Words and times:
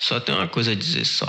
Só 0.00 0.18
tem 0.18 0.34
uma 0.34 0.48
coisa 0.48 0.72
a 0.72 0.74
dizer 0.74 1.04
só. 1.04 1.26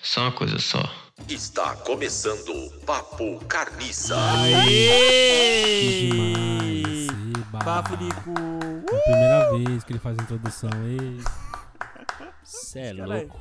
Só 0.00 0.20
uma 0.20 0.30
coisa 0.30 0.60
só. 0.60 0.80
Está 1.28 1.74
começando 1.74 2.50
o 2.50 2.70
Papo 2.86 3.44
Carniça. 3.46 4.14
Aê! 4.44 6.06
demais, 6.06 7.08
eba. 7.36 7.58
Bafurico! 7.58 8.30
É 8.30 8.96
a 8.96 9.02
primeira 9.02 9.50
vez 9.50 9.82
que 9.82 9.92
ele 9.92 9.98
faz 9.98 10.16
a 10.20 10.22
introdução. 10.22 10.70
Cê 12.44 12.78
é 12.78 12.92
louco. 12.92 13.40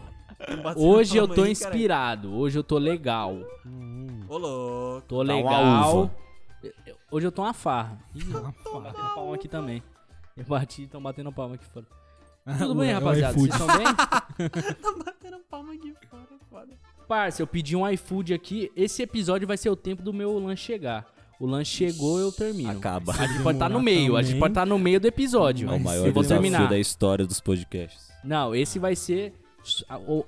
Hoje 0.75 1.17
eu 1.17 1.27
tô 1.27 1.45
inspirado. 1.45 2.33
Hoje 2.33 2.57
eu 2.57 2.63
tô 2.63 2.79
legal. 2.79 3.37
Ô, 4.27 4.37
louco. 4.37 5.07
Tô 5.07 5.21
legal. 5.21 6.09
Hoje 7.11 7.27
eu 7.27 7.31
tô 7.31 7.43
uma 7.43 7.53
farra. 7.53 7.99
ih, 8.15 8.23
uma 8.23 8.51
farra. 8.51 8.79
Batendo 8.79 9.13
palma 9.13 9.35
aqui 9.35 9.47
também. 9.47 9.83
Eu 10.35 10.43
bati, 10.45 10.87
tão 10.87 10.99
batendo 10.99 11.31
palma 11.31 11.53
aqui 11.53 11.65
fora. 11.65 12.00
Tudo 12.57 12.75
bem, 12.75 12.89
é 12.89 12.93
rapaziada? 12.93 13.33
Vocês 13.33 13.53
estão 13.53 13.67
bem? 13.67 13.85
Tá 14.81 14.93
batendo 15.05 15.39
palma 15.49 15.73
aqui 15.73 15.93
fora, 16.09 16.27
foda. 16.49 16.69
Parça, 17.07 17.41
eu 17.41 17.47
pedi 17.47 17.75
um 17.75 17.87
iFood 17.89 18.33
aqui. 18.33 18.71
Esse 18.75 19.03
episódio 19.03 19.47
vai 19.47 19.57
ser 19.57 19.69
o 19.69 19.75
tempo 19.75 20.01
do 20.01 20.13
meu 20.13 20.37
lanche 20.39 20.63
chegar. 20.65 21.05
O 21.39 21.45
lanche 21.45 21.75
chegou, 21.91 22.19
eu 22.19 22.31
termino. 22.31 22.69
Acaba. 22.71 23.13
A 23.13 23.27
gente 23.27 23.41
pode 23.43 23.55
estar 23.57 23.67
no 23.69 23.79
demorar 23.79 23.83
meio, 23.83 24.15
a 24.15 24.21
gente 24.21 24.29
também. 24.29 24.39
pode 24.39 24.51
estar 24.51 24.65
no 24.65 24.77
meio 24.79 24.99
do 24.99 25.07
episódio. 25.07 25.69
É 25.69 25.73
o 25.73 25.79
maior 25.79 26.07
eu 26.07 26.13
vou 26.13 26.21
desafio 26.23 26.41
terminar. 26.43 26.69
da 26.69 26.77
história 26.79 27.25
dos 27.25 27.39
podcasts. 27.41 28.09
Não, 28.23 28.53
esse 28.55 28.77
vai 28.79 28.95
ser 28.95 29.33
o, 30.07 30.23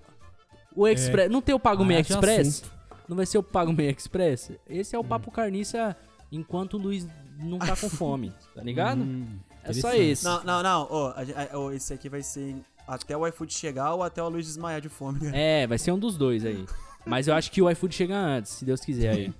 o 0.76 0.88
Express. 0.88 1.30
Não 1.32 1.42
tem 1.42 1.54
o 1.54 1.60
Pago 1.60 1.86
Meia 1.86 2.00
Ah, 2.00 2.04
de 2.04 2.14
Express? 2.14 2.64
Não 3.08 3.16
vai 3.16 3.26
ser 3.28 3.38
o 3.38 3.44
Pago 3.44 3.72
Meia 3.72 3.92
Express? 3.92 4.52
Esse 4.68 4.96
é 4.96 5.00
o 5.00 5.04
Papo 5.04 5.30
Hum. 5.30 5.34
Carniça 5.34 5.96
enquanto 6.32 6.76
o 6.76 6.78
Luiz 6.78 7.08
não 7.40 7.60
tá 7.60 7.76
com 7.76 7.90
fome, 7.90 8.34
tá 8.56 8.64
ligado? 8.64 9.02
Hum, 9.02 9.40
é 9.64 9.74
só 9.74 9.94
esse. 9.94 10.24
Não, 10.26 10.44
não, 10.44 10.64
não. 10.64 10.88
Ó, 10.90 11.10
a 11.10 11.22
a- 11.22 11.58
ó, 11.60 11.72
esse 11.72 11.94
aqui 11.94 12.10
vai 12.10 12.22
ser 12.22 12.56
até 12.88 13.16
o 13.16 13.26
iFood 13.28 13.54
chegar 13.54 13.94
ou 13.94 14.04
até 14.04 14.22
o 14.22 14.30
Luiz 14.30 14.46
desmaiar 14.46 14.82
de 14.82 14.90
fome. 14.90 15.20
cara. 15.20 15.36
É, 15.38 15.66
vai 15.68 15.78
ser 15.78 15.92
um 15.92 16.00
dos 16.00 16.18
dois 16.18 16.46
aí. 16.46 16.66
Mas 17.06 17.28
eu 17.28 17.34
acho 17.36 17.52
que 17.52 17.62
o 17.62 17.70
iFood 17.70 17.94
chega 17.96 18.18
antes, 18.18 18.52
se 18.54 18.66
Deus 18.66 18.82
quiser 18.82 19.10
aí. 19.10 19.34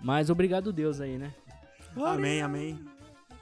Mas 0.00 0.28
obrigado 0.30 0.72
Deus 0.72 1.00
aí, 1.00 1.16
né? 1.18 1.32
Amém, 1.96 2.42
amém. 2.42 2.78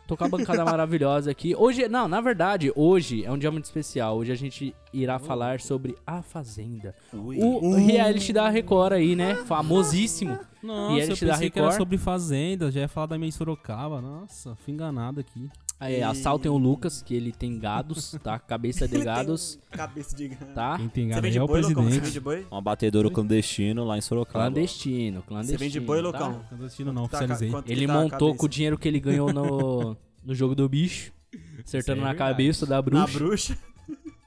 Tô 0.06 0.16
com 0.16 0.24
a 0.24 0.28
bancada 0.28 0.64
maravilhosa 0.64 1.30
aqui. 1.30 1.54
Hoje, 1.56 1.88
não, 1.88 2.06
na 2.06 2.20
verdade, 2.20 2.70
hoje 2.76 3.24
é 3.24 3.30
um 3.32 3.38
dia 3.38 3.50
muito 3.50 3.64
especial. 3.64 4.18
Hoje 4.18 4.30
a 4.32 4.34
gente 4.34 4.74
irá 4.92 5.18
falar 5.18 5.60
sobre 5.60 5.96
A 6.06 6.20
Fazenda. 6.20 6.94
O 7.12 7.74
reality 7.76 8.32
da 8.32 8.48
Record 8.50 8.92
aí, 8.94 9.16
né? 9.16 9.36
Famosíssimo. 9.46 10.38
Nossa, 10.62 10.90
eu 10.92 10.96
reality 10.96 11.24
da 11.24 11.32
pensei 11.32 11.50
que 11.50 11.58
era 11.58 11.68
Record. 11.68 11.78
sobre 11.80 11.98
fazenda, 11.98 12.70
já 12.70 12.80
ia 12.80 12.88
falar 12.88 13.06
da 13.06 13.16
minha 13.18 13.32
Sorocaba. 13.32 14.00
Nossa, 14.02 14.54
fui 14.56 14.74
enganado 14.74 15.18
aqui. 15.20 15.48
Aí, 15.84 16.00
assaltem 16.02 16.50
o 16.50 16.56
Lucas, 16.56 17.02
que 17.02 17.12
ele 17.14 17.32
tem 17.32 17.58
gados, 17.58 18.16
tá? 18.22 18.38
Cabeça 18.40 18.86
de 18.86 19.00
gados, 19.00 19.58
Cabeça 19.70 20.14
de 20.14 20.28
gana. 20.28 20.52
tá? 20.52 20.76
Quem 20.76 20.88
tem 20.88 21.08
Você 21.08 21.14
gado 21.20 21.26
é 21.26 21.42
o 21.42 21.46
boi, 21.46 21.60
Lucão? 21.60 21.74
Você 21.74 21.74
presidente. 21.82 22.04
vende 22.04 22.20
boi? 22.20 22.46
Um 22.52 22.56
abatedouro 22.56 23.10
clandestino 23.10 23.84
lá 23.84 23.98
em 23.98 24.00
Sorocaba. 24.00 24.44
Clandestino, 24.44 25.20
Você 25.20 25.26
clandestino. 25.26 25.58
vende 25.58 25.80
boi, 25.80 26.12
tá? 26.12 26.44
Clandestino 26.48 26.92
não, 26.92 27.08
Tá, 27.08 27.18
oficializei. 27.18 27.52
Ele 27.66 27.86
tá 27.86 27.92
montou 27.92 28.34
com 28.36 28.46
o 28.46 28.48
dinheiro 28.48 28.78
que 28.78 28.86
ele 28.86 29.00
ganhou 29.00 29.32
no, 29.32 29.96
no 30.24 30.34
jogo 30.34 30.54
do 30.54 30.68
bicho, 30.68 31.12
acertando 31.64 32.02
é 32.02 32.04
na 32.04 32.14
cabeça 32.14 32.64
da 32.64 32.76
Na 32.76 32.82
bruxa. 32.82 33.18
bruxa. 33.18 33.58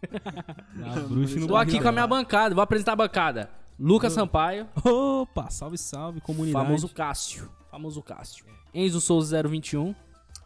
Na 0.75 0.95
bruxa 1.01 1.37
e 1.37 1.39
no 1.39 1.47
Tô 1.47 1.55
aqui 1.55 1.79
com 1.79 1.87
a 1.87 1.91
minha 1.91 2.05
bancada, 2.05 2.53
vou 2.53 2.61
apresentar 2.61 2.91
a 2.93 2.95
bancada. 2.97 3.49
Lucas 3.79 4.13
Sampaio, 4.13 4.67
Opa, 4.83 5.49
salve, 5.49 5.77
salve, 5.77 6.21
comunidade. 6.21 6.65
famoso 6.65 6.87
Cássio. 6.89 7.49
Famoso 7.71 8.01
Cássio. 8.01 8.45
Enzo 8.73 9.01
Souza 9.01 9.41
021, 9.41 9.95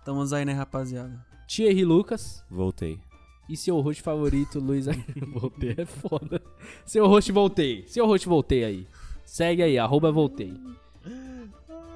Estamos 0.10 0.34
aí, 0.34 0.44
né, 0.44 0.54
rapaziada? 0.54 1.24
Thierry 1.48 1.86
Lucas 1.86 2.44
Voltei. 2.50 3.00
e 3.48 3.56
seu 3.56 3.80
host 3.80 4.02
favorito, 4.02 4.60
Luiz. 4.60 4.88
voltei 5.40 5.76
é 5.78 5.86
foda. 5.86 6.42
Seu 6.84 7.06
host 7.08 7.32
voltei. 7.32 7.84
Seu 7.86 8.08
host 8.08 8.28
voltei 8.28 8.64
aí. 8.64 8.88
Segue 9.24 9.62
aí, 9.62 9.78
arroba 9.78 10.12
voltei. 10.12 10.60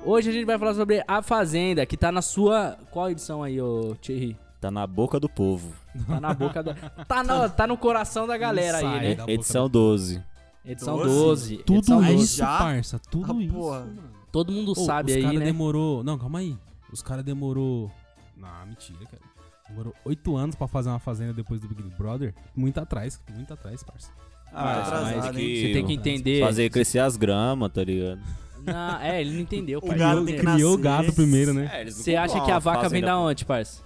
Hoje 0.06 0.30
a 0.30 0.32
gente 0.32 0.46
vai 0.46 0.60
falar 0.60 0.76
sobre 0.76 1.04
A 1.08 1.24
Fazenda, 1.24 1.88
que 1.88 1.98
tá 1.98 2.12
na 2.12 2.22
sua. 2.22 2.78
Qual 2.92 3.10
edição 3.10 3.42
aí, 3.42 3.60
ô 3.60 3.96
Thierry? 4.00 4.38
Tá 4.62 4.70
na 4.70 4.86
boca 4.86 5.20
do 5.20 5.28
povo. 5.28 5.74
Tá 6.06 6.22
na 6.22 6.36
boca 6.36 6.62
da. 6.62 6.76
Tá 6.76 7.24
no, 7.24 7.50
tá 7.50 7.66
no 7.66 7.78
coração 7.78 8.28
da 8.28 8.38
galera 8.38 8.78
aí, 8.78 9.16
né? 9.18 9.24
Edição 9.28 9.68
12. 9.68 10.22
Edição 10.64 10.98
Doze? 10.98 11.56
12. 11.56 11.58
Tudo 11.64 11.78
edição 11.80 12.14
isso, 12.14 12.38
já? 12.38 12.60
parça. 12.60 13.00
Tudo 13.10 13.34
Ah, 13.34 13.42
isso. 13.42 13.58
mano. 13.58 14.04
Todo 14.32 14.52
mundo 14.52 14.74
Ô, 14.74 14.76
sabe 14.76 15.12
os 15.14 15.18
aí, 15.18 15.24
cara 15.24 15.40
né? 15.40 15.46
demorou. 15.46 16.04
Não, 16.04 16.16
calma 16.16 16.38
aí. 16.38 16.56
Os 16.92 17.02
caras 17.02 17.26
demorou. 17.26 17.92
Não, 18.36 18.66
mentira, 18.66 19.00
cara. 19.06 19.22
Demorou 19.70 19.94
oito 20.06 20.36
anos 20.36 20.56
pra 20.56 20.68
fazer 20.68 20.90
uma 20.90 21.00
fazenda 21.00 21.34
depois 21.34 21.60
do 21.62 21.68
Big 21.68 21.84
Brother. 21.98 22.34
Muito 22.56 22.80
atrás, 22.80 23.20
muito 23.34 23.54
atrás, 23.54 23.82
parça. 23.84 24.12
Ah, 24.52 24.82
atrasado, 24.82 25.04
mas 25.04 25.38
hein? 25.38 25.56
Você 25.68 25.74
tem 25.74 25.86
que 25.86 25.94
entender. 25.94 26.42
Fazer 26.42 26.70
crescer 26.70 27.00
as 27.00 27.16
gramas, 27.18 27.72
tá 27.72 27.84
ligado? 27.84 28.20
Não, 28.66 29.00
é, 29.02 29.20
ele 29.22 29.32
não 29.34 29.40
entendeu, 29.42 29.80
O 29.80 29.82
parça. 29.82 29.98
gado 29.98 30.26
que 30.26 30.34
Criou 30.38 30.74
o 30.74 30.78
gado 30.78 31.12
primeiro, 31.14 31.54
né? 31.54 31.70
É, 31.74 31.86
Você 31.90 32.16
acha 32.16 32.40
que 32.44 32.52
a 32.52 32.60
vaca 32.60 32.88
vem 32.90 33.02
da 33.02 33.18
onde, 33.18 33.44
parça? 33.46 33.82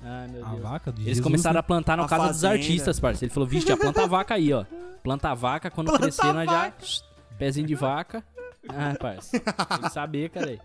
Ai, 0.00 0.28
meu 0.28 0.44
A 0.44 0.50
Deus. 0.50 0.62
vaca 0.62 0.92
de 0.92 0.98
Eles 1.00 1.08
Jesus, 1.08 1.24
começaram 1.24 1.54
né? 1.54 1.60
a 1.60 1.62
plantar 1.62 1.96
no 1.96 2.04
A 2.04 2.08
casa 2.08 2.28
dos 2.28 2.32
fazenda. 2.40 2.54
artistas, 2.54 3.00
parça. 3.00 3.24
Ele 3.24 3.32
falou, 3.32 3.48
vixe, 3.48 3.66
já 3.66 3.76
planta 3.76 4.02
a 4.04 4.06
vaca 4.06 4.34
aí, 4.34 4.52
ó. 4.52 4.64
Planta 5.02 5.30
a 5.30 5.34
vaca, 5.34 5.70
quando 5.70 5.88
Planta 5.88 6.02
crescer, 6.02 6.32
nós 6.32 6.48
já... 6.48 6.72
Pezinho 7.38 7.66
de 7.66 7.74
vaca. 7.74 8.24
Ah, 8.68 8.94
parça. 8.98 9.38
Tem 9.38 9.78
que 9.82 9.90
saber, 9.92 10.30
cara. 10.30 10.56
De 10.56 10.60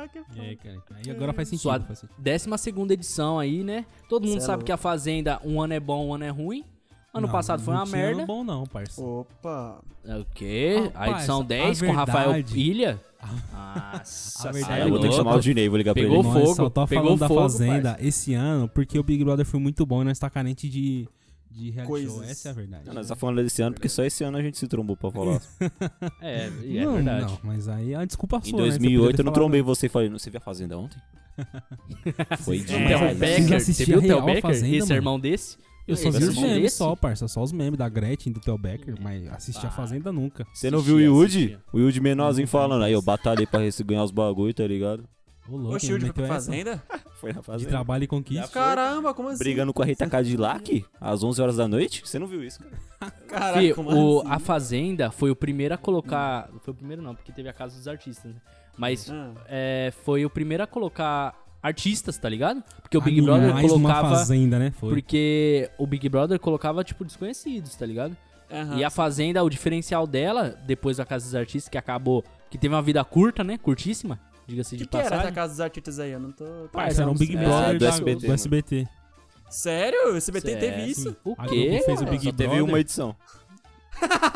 vaca. 0.00 0.24
É, 0.36 0.54
cara. 0.56 0.82
Aí 1.04 1.10
agora 1.10 1.32
faz 1.32 1.48
sentido. 1.48 1.62
Sua 1.62 1.80
Faz 1.80 1.98
sentido. 2.00 2.16
décima 2.18 2.58
segunda 2.58 2.92
edição 2.94 3.38
aí, 3.38 3.62
né? 3.64 3.84
Todo 4.08 4.24
mundo 4.26 4.38
Cê 4.38 4.44
é 4.44 4.46
sabe 4.46 4.52
louco. 4.58 4.64
que 4.66 4.72
a 4.72 4.76
Fazenda, 4.76 5.40
um 5.44 5.60
ano 5.60 5.72
é 5.74 5.80
bom, 5.80 6.08
um 6.08 6.14
ano 6.14 6.24
é 6.24 6.28
ruim. 6.30 6.64
Ano 7.14 7.26
Não, 7.26 7.32
passado 7.32 7.62
foi 7.62 7.72
não 7.72 7.80
uma 7.82 7.90
merda. 7.90 8.18
ano 8.18 8.26
bom 8.26 8.44
não, 8.44 8.64
parça. 8.66 9.00
Opa. 9.02 9.80
É 10.04 10.16
O 10.16 10.24
quê? 10.34 10.90
a 10.94 11.10
edição 11.12 11.40
a 11.40 11.44
10 11.44 11.80
com 11.80 11.90
Rafael 11.92 12.32
verdade- 12.34 12.60
Ilha? 12.60 13.00
Nossa, 13.52 14.48
a 14.48 14.52
verdade 14.52 14.72
é 14.72 14.82
Ah, 14.82 14.86
eu 14.86 14.90
vou 14.90 15.00
ter 15.00 15.08
que 15.08 15.14
chamar 15.16 15.34
o 15.36 15.40
Dinei, 15.40 15.68
vou 15.68 15.78
ligar 15.78 15.94
pra 15.94 16.02
Pegou 16.02 16.18
ele. 16.18 16.28
Nós 16.28 16.42
fogo, 16.42 16.54
só 16.54 16.68
tô 16.70 16.86
pegou 16.86 17.04
falando 17.04 17.18
da 17.20 17.28
fogo, 17.28 17.40
Fazenda 17.40 17.96
esse 18.00 18.34
ano 18.34 18.68
porque 18.68 18.98
o 18.98 19.02
Big 19.02 19.24
Brother 19.24 19.46
foi 19.46 19.58
muito 19.58 19.84
bom 19.86 20.02
e 20.02 20.04
nós 20.04 20.18
tá 20.18 20.28
carente 20.28 20.68
de, 20.68 21.08
de 21.56 21.70
reality 21.70 21.88
Coisas. 21.90 22.12
show. 22.12 22.22
Essa 22.22 22.48
é 22.48 22.50
a 22.50 22.54
verdade. 22.54 22.86
Não, 22.86 22.94
nós 22.94 23.08
tá 23.08 23.16
falando 23.16 23.42
desse 23.42 23.62
ano 23.62 23.74
porque 23.74 23.88
só 23.88 24.04
esse 24.04 24.22
ano 24.22 24.36
a 24.36 24.42
gente 24.42 24.58
se 24.58 24.68
trombou 24.68 24.96
pra 24.96 25.10
falar. 25.10 25.40
É, 26.20 26.48
e 26.62 26.78
é 26.78 26.84
não, 26.84 26.94
verdade. 26.94 27.32
Não, 27.32 27.38
mas 27.42 27.68
aí 27.68 27.92
é 27.94 27.98
uma 27.98 28.06
desculpa 28.06 28.36
Em 28.38 28.50
sua, 28.50 28.58
né? 28.58 28.64
Você 28.64 28.78
2008 28.78 29.00
podia 29.02 29.16
ter 29.16 29.22
eu 29.22 29.24
não 29.24 29.32
trombei 29.32 29.62
você 29.62 29.86
e 29.86 29.88
falei, 29.88 30.08
não, 30.08 30.18
você 30.18 30.30
viu 30.30 30.38
a 30.38 30.40
Fazenda 30.40 30.78
ontem? 30.78 30.98
Foi 32.40 32.58
O 32.60 32.72
É, 32.72 32.98
mas- 33.00 33.18
Becker, 33.18 33.46
você 33.48 33.54
assistir 33.54 33.84
viu 33.86 33.96
o 33.96 33.98
a 34.00 34.02
Theo 34.02 34.22
Becker? 34.24 34.42
Fazenda, 34.42 34.76
Esse 34.76 34.80
mano? 34.88 34.94
irmão 34.94 35.20
desse? 35.20 35.56
Eu 35.86 35.96
só 35.96 36.10
vi 36.10 36.16
os 36.24 36.28
irmão 36.30 36.42
memes 36.42 36.62
desse? 36.62 36.76
só, 36.78 36.96
parça. 36.96 37.28
Só 37.28 37.42
os 37.42 37.52
memes 37.52 37.78
da 37.78 37.88
Gretchen 37.88 38.30
e 38.30 38.34
do 38.34 38.40
Theo 38.40 38.58
Becker, 38.58 38.94
mas 39.00 39.26
assistir 39.28 39.66
a 39.66 39.68
Ah. 39.68 39.72
Fazenda 39.72 40.10
nunca. 40.12 40.44
Você 40.52 40.70
não 40.70 40.80
viu 40.80 40.96
o 40.96 41.00
Yudi? 41.00 41.56
O 41.72 41.78
Yudi 41.78 42.00
menorzinho 42.00 42.48
falando, 42.48 42.82
aí 42.82 42.92
eu 42.92 43.00
batalhei 43.02 43.46
pra 43.46 43.60
ganhar 43.84 44.02
os 44.02 44.10
bagulho, 44.10 44.52
tá 44.52 44.66
ligado? 44.66 45.04
Ô, 45.48 45.56
louco, 45.56 45.76
O 45.76 45.80
Shield 45.80 46.00
foi 46.00 46.08
meteu 46.08 46.14
pra 46.14 46.24
essa 46.24 46.34
fazenda? 46.46 46.82
Foi 47.16 47.32
na 47.32 47.40
De 47.40 47.46
Fazenda. 47.46 47.70
trabalho 47.70 48.04
e 48.04 48.06
conquista. 48.06 48.48
Caramba, 48.48 49.14
como 49.14 49.28
assim? 49.30 49.38
Brigando 49.38 49.72
com 49.72 49.82
a 49.82 49.86
Rita 49.86 50.06
Cadillac 50.06 50.84
às 51.00 51.24
11 51.24 51.40
horas 51.40 51.56
da 51.56 51.66
noite? 51.66 52.02
Você 52.04 52.18
não 52.18 52.26
viu 52.26 52.44
isso, 52.44 52.60
cara? 52.60 53.10
Caraca, 53.26 53.58
Fih, 53.60 53.72
como 53.72 53.90
o, 53.90 54.20
assim? 54.20 54.30
a 54.30 54.38
Fazenda 54.38 55.10
foi 55.10 55.30
o 55.30 55.36
primeiro 55.36 55.74
a 55.74 55.78
colocar. 55.78 56.50
Foi 56.62 56.72
o 56.72 56.76
primeiro 56.76 57.00
não, 57.00 57.14
porque 57.14 57.32
teve 57.32 57.48
a 57.48 57.52
Casa 57.54 57.74
dos 57.76 57.88
Artistas, 57.88 58.32
né? 58.34 58.40
Mas 58.76 59.10
Ah. 59.10 59.30
é, 59.48 59.92
foi 60.04 60.26
o 60.26 60.30
primeiro 60.30 60.62
a 60.62 60.66
colocar 60.66 61.34
artistas, 61.62 62.18
tá 62.18 62.28
ligado? 62.28 62.62
Porque 62.82 62.98
o 62.98 63.00
Big 63.00 63.18
Animais 63.20 63.40
Brother 63.42 63.62
numa 63.70 63.88
colocava. 63.88 64.08
Fazenda, 64.16 64.58
né? 64.58 64.70
Foi. 64.78 64.90
Porque 64.90 65.70
o 65.78 65.86
Big 65.86 66.06
Brother 66.10 66.38
colocava, 66.38 66.84
tipo, 66.84 67.02
desconhecidos, 67.04 67.74
tá 67.74 67.86
ligado? 67.86 68.14
Aham. 68.50 68.76
E 68.76 68.84
a 68.84 68.90
Fazenda, 68.90 69.42
o 69.42 69.48
diferencial 69.50 70.06
dela, 70.06 70.54
depois 70.66 70.98
da 70.98 71.04
Casa 71.06 71.24
dos 71.24 71.34
Artistas, 71.34 71.68
que 71.70 71.78
acabou. 71.78 72.22
Que 72.48 72.56
teve 72.58 72.72
uma 72.74 72.82
vida 72.82 73.02
curta, 73.04 73.42
né? 73.42 73.58
Curtíssima, 73.58 74.20
diga-se 74.46 74.74
O 74.74 74.78
de 74.78 74.84
que, 74.84 74.90
que 74.90 74.96
era 74.96 75.04
passagem. 75.04 75.24
essa 75.26 75.34
casa 75.34 75.52
dos 75.52 75.60
artistas 75.60 75.98
aí? 75.98 76.10
Eu 76.12 76.20
não 76.20 76.32
tô. 76.32 76.44
tô 76.44 76.68
Parça, 76.72 77.02
era 77.02 77.10
um 77.10 77.14
Big 77.14 77.36
É, 77.36 77.40
Brother 77.44 77.72
do 77.74 77.78
da- 77.80 77.88
SBT, 77.88 78.26
do 78.26 78.32
SBT. 78.32 78.88
Sério? 79.48 80.12
O 80.12 80.16
SBT 80.16 80.56
teve 80.56 80.82
é, 80.82 80.86
isso? 80.86 81.16
O 81.24 81.36
quê? 81.36 81.80
Fez 81.84 82.00
o? 82.00 82.04
Big 82.04 82.24
Só 82.24 82.32
teve 82.32 82.48
Brother. 82.48 82.64
uma 82.64 82.80
edição. 82.80 83.14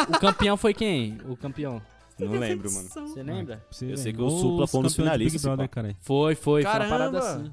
O 0.08 0.18
campeão 0.18 0.56
foi 0.56 0.72
quem? 0.74 1.18
O 1.28 1.36
campeão. 1.36 1.82
Não 2.18 2.32
lembro, 2.32 2.70
mano. 2.72 2.88
Você 2.88 3.22
lembra? 3.22 3.64
Você 3.70 3.92
Eu 3.92 3.96
sei 3.96 4.12
que 4.12 4.20
o 4.20 4.28
Supla 4.30 4.66
foi 4.66 4.80
um 4.80 4.82
dos 4.82 4.94
finalistas, 4.94 5.42
Brother, 5.42 5.68
cara. 5.68 5.96
Foi, 6.00 6.34
foi. 6.34 6.62
Foi 6.62 6.64
uma 6.64 6.70
Caramba! 6.72 6.90
parada 6.90 7.18
assim. 7.18 7.52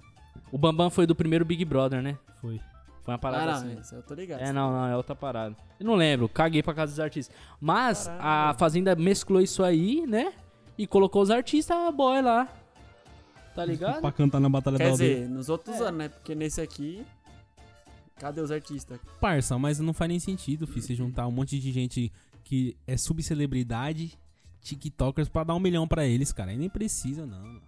O 0.52 0.58
Bambam 0.58 0.90
foi 0.90 1.06
do 1.08 1.16
primeiro 1.16 1.46
Big 1.46 1.64
Brother, 1.66 2.02
né? 2.02 2.18
Foi. 2.42 2.60
Foi 3.04 3.14
uma 3.14 3.18
parada 3.18 3.52
Ah, 3.52 3.56
assim. 3.56 3.76
não, 3.76 3.98
eu 4.00 4.04
tô 4.04 4.14
ligado. 4.14 4.42
É, 4.42 4.52
não, 4.52 4.72
não, 4.72 4.86
é 4.88 4.96
outra 4.98 5.16
parada. 5.16 5.56
Eu 5.80 5.86
não 5.86 5.96
lembro, 5.96 6.28
caguei 6.28 6.62
pra 6.62 6.74
casa 6.74 6.92
dos 6.92 7.00
artistas. 7.00 7.34
Mas 7.60 8.06
Caramba. 8.08 8.24
a 8.26 8.54
Fazenda 8.56 8.96
mesclou 8.96 9.40
isso 9.42 9.64
aí, 9.64 10.06
né? 10.06 10.34
E 10.78 10.86
colocou 10.88 11.22
os 11.22 11.32
artistas 11.32 11.78
boy 11.96 12.22
lá. 12.22 12.48
Tá 13.56 13.66
ligado? 13.66 14.02
Pra 14.02 14.12
cantar 14.12 14.40
na 14.40 14.50
Batalha 14.50 14.78
Quer 14.78 14.84
da 14.86 14.90
Aldeia. 14.92 15.16
dizer, 15.16 15.30
nos 15.30 15.50
outros 15.50 15.80
anos, 15.82 15.98
né? 15.98 16.10
Porque 16.10 16.36
nesse 16.36 16.62
aqui. 16.62 17.04
Cadê 18.20 18.42
os 18.42 18.50
artistas? 18.52 19.00
Parça, 19.22 19.58
mas 19.60 19.80
não 19.80 19.94
faz 19.94 20.10
nem 20.10 20.20
sentido, 20.20 20.66
filho, 20.66 20.82
você 20.82 20.96
juntar 20.96 21.28
um 21.28 21.32
monte 21.32 21.60
de 21.60 21.72
gente 21.72 22.12
que 22.44 22.76
é 22.88 22.98
subcelebridade, 22.98 24.18
tiktokers, 24.62 25.30
pra 25.30 25.44
dar 25.44 25.54
um 25.54 25.60
milhão 25.60 25.88
pra 25.88 26.04
eles, 26.06 26.32
cara. 26.34 26.50
Aí 26.50 26.58
nem 26.58 26.68
precisa, 26.70 27.28
não. 27.28 27.40
mano. 27.40 27.62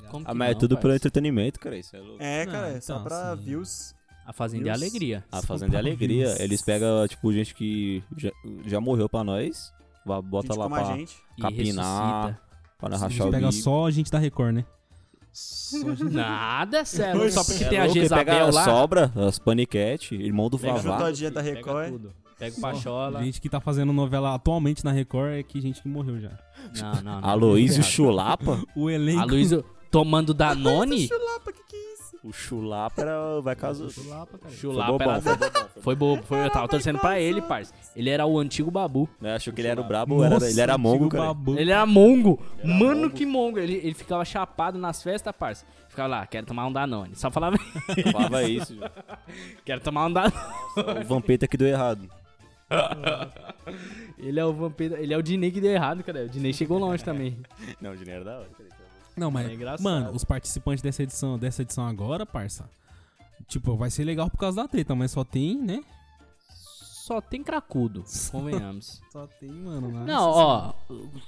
Tá? 0.00 0.08
Como 0.08 0.24
Ah, 0.26 0.32
mas 0.34 0.50
é 0.50 0.52
não, 0.54 0.60
tudo 0.60 0.76
pelo 0.78 0.92
parça? 0.92 0.96
entretenimento, 0.96 1.60
cara. 1.60 1.76
Isso 1.76 1.94
é 1.94 2.00
louco. 2.00 2.22
É, 2.22 2.46
Não, 2.46 2.52
cara, 2.52 2.68
é 2.68 2.80
só 2.80 2.94
então, 2.94 3.04
pra 3.04 3.36
sim. 3.36 3.42
views. 3.42 3.94
A 4.24 4.32
Fazenda 4.32 4.68
é. 4.70 4.72
Alegria. 4.72 5.24
A 5.30 5.42
Fazenda 5.42 5.76
é 5.76 5.78
Alegria. 5.78 6.26
Deus. 6.28 6.40
Eles 6.40 6.62
pegam, 6.62 7.06
tipo, 7.06 7.30
gente 7.30 7.54
que 7.54 8.02
já, 8.16 8.30
já 8.64 8.80
morreu 8.80 9.10
pra 9.10 9.22
nós. 9.22 9.73
Bota 10.04 10.48
Gente 10.48 10.58
lá 10.58 10.64
como 10.64 10.74
a 10.74 10.80
pra, 10.84 10.96
gente. 10.96 11.16
Capinar, 11.40 12.24
ressuscita. 12.26 12.40
pra 12.78 12.88
nós 12.90 13.02
A 13.02 13.04
rachar 13.06 13.10
gente 13.26 13.28
o 13.28 13.30
pega 13.30 13.52
só 13.52 13.86
a 13.86 13.90
gente 13.90 14.10
da 14.10 14.18
Record, 14.18 14.54
né? 14.54 14.64
Só 15.32 15.76
a 15.90 15.94
gente... 15.94 16.04
Nada, 16.14 16.84
sério. 16.84 17.30
Só 17.32 17.42
porque 17.44 17.64
É 17.64 17.68
tem 17.68 17.78
a 17.78 17.84
louco, 17.84 17.98
ele 17.98 18.02
Jezabel 18.04 18.24
pega 18.24 18.50
lá. 18.52 18.60
a 18.60 18.64
sobra, 18.64 19.12
as 19.16 19.38
paniquete, 19.38 20.14
irmão 20.14 20.48
do 20.50 20.58
Pega 20.58 20.74
Vavá. 20.74 21.08
a 21.08 21.10
da 21.10 21.42
Pega 21.42 21.42
Record. 21.42 21.90
tudo. 21.92 22.12
Pega 22.38 22.56
o 22.56 22.60
Pachola. 22.60 23.24
gente 23.24 23.40
que 23.40 23.48
tá 23.48 23.60
fazendo 23.60 23.92
novela 23.92 24.34
atualmente 24.34 24.84
na 24.84 24.92
Record 24.92 25.32
é 25.32 25.42
que 25.42 25.60
gente 25.60 25.80
que 25.80 25.88
morreu 25.88 26.20
já. 26.20 26.30
Não, 26.80 26.92
não, 27.02 27.20
não. 27.20 27.28
Aloysio. 27.28 27.82
Chulapa. 27.82 28.60
O 28.76 28.90
elenco... 28.90 29.20
A 29.20 29.24
Luísa 29.24 29.64
tomando 29.90 30.34
Danone. 30.34 31.06
Chulapa, 31.08 31.52
que 31.52 31.60
é? 31.60 31.63
O 32.24 32.32
Chulapa 32.32 33.02
era, 33.02 33.38
vai 33.42 33.54
casar. 33.54 33.90
Chulapa, 33.90 34.38
cara. 34.38 34.50
Foi 34.50 34.56
Chulapa 34.56 34.92
bobão, 34.92 35.10
era... 35.12 35.20
foi. 35.20 35.82
Foi 35.82 35.94
bobo. 35.94 36.22
Foi, 36.22 36.46
eu 36.46 36.50
tava 36.50 36.66
torcendo 36.66 36.98
pra 36.98 37.20
ele, 37.20 37.42
parça. 37.42 37.74
Ele 37.94 38.08
era 38.08 38.24
o 38.24 38.38
antigo 38.38 38.70
babu. 38.70 39.06
Né, 39.20 39.34
Achou 39.34 39.52
que 39.52 39.60
ele 39.60 39.68
era 39.68 39.78
o 39.78 39.84
brabo, 39.84 40.24
era, 40.24 40.36
ele 40.48 40.58
era 40.58 40.78
mongo, 40.78 41.10
cara. 41.10 41.36
Ele 41.58 41.70
era 41.70 41.84
mongo. 41.84 42.40
Ele 42.58 42.70
era 42.72 42.78
Mano, 42.78 43.02
mongo. 43.02 43.10
que 43.10 43.26
mongo. 43.26 43.58
Ele, 43.58 43.74
ele 43.74 43.92
ficava 43.92 44.24
chapado 44.24 44.78
nas 44.78 45.02
festas, 45.02 45.36
parça. 45.36 45.66
Ficava 45.90 46.08
lá, 46.08 46.26
quero 46.26 46.46
tomar 46.46 46.66
um 46.66 46.72
Danone. 46.72 47.14
Só 47.14 47.30
falava, 47.30 47.58
Falava 48.10 48.42
isso. 48.42 48.74
quero 49.62 49.82
tomar 49.82 50.06
um 50.06 50.12
Danone. 50.14 50.34
o 51.02 51.04
Vampeta 51.06 51.46
que 51.46 51.58
deu 51.58 51.68
errado. 51.68 52.08
Ele 54.18 54.40
é 54.40 54.44
o 54.44 54.52
vampiro, 54.52 54.96
ele 54.96 55.12
é 55.12 55.18
o 55.18 55.22
Dinei 55.22 55.50
que 55.50 55.60
deu 55.60 55.70
errado, 55.70 56.02
cara. 56.02 56.24
O 56.24 56.28
Dinei 56.28 56.52
chegou 56.54 56.78
longe 56.78 57.04
também. 57.04 57.36
Não, 57.80 57.92
o 57.92 57.96
dinheiro 57.96 58.24
da 58.24 58.38
hora. 58.38 58.48
Não, 59.16 59.30
mas, 59.30 59.48
É 59.50 59.82
mano, 59.82 60.10
os 60.12 60.24
participantes 60.24 60.82
dessa 60.82 61.02
edição, 61.02 61.38
dessa 61.38 61.62
edição 61.62 61.86
agora, 61.86 62.26
parça, 62.26 62.68
tipo, 63.48 63.76
vai 63.76 63.90
ser 63.90 64.04
legal 64.04 64.28
por 64.28 64.38
causa 64.38 64.62
da 64.62 64.68
treta, 64.68 64.94
mas 64.94 65.10
só 65.12 65.22
tem, 65.24 65.56
né? 65.56 65.82
Só 67.06 67.20
tem 67.20 67.42
cracudo, 67.42 68.02
convenhamos. 68.32 69.00
Só 69.12 69.26
tem, 69.38 69.50
mano. 69.50 69.88
nossa 69.90 70.04
Não, 70.04 70.30
ó, 70.30 70.72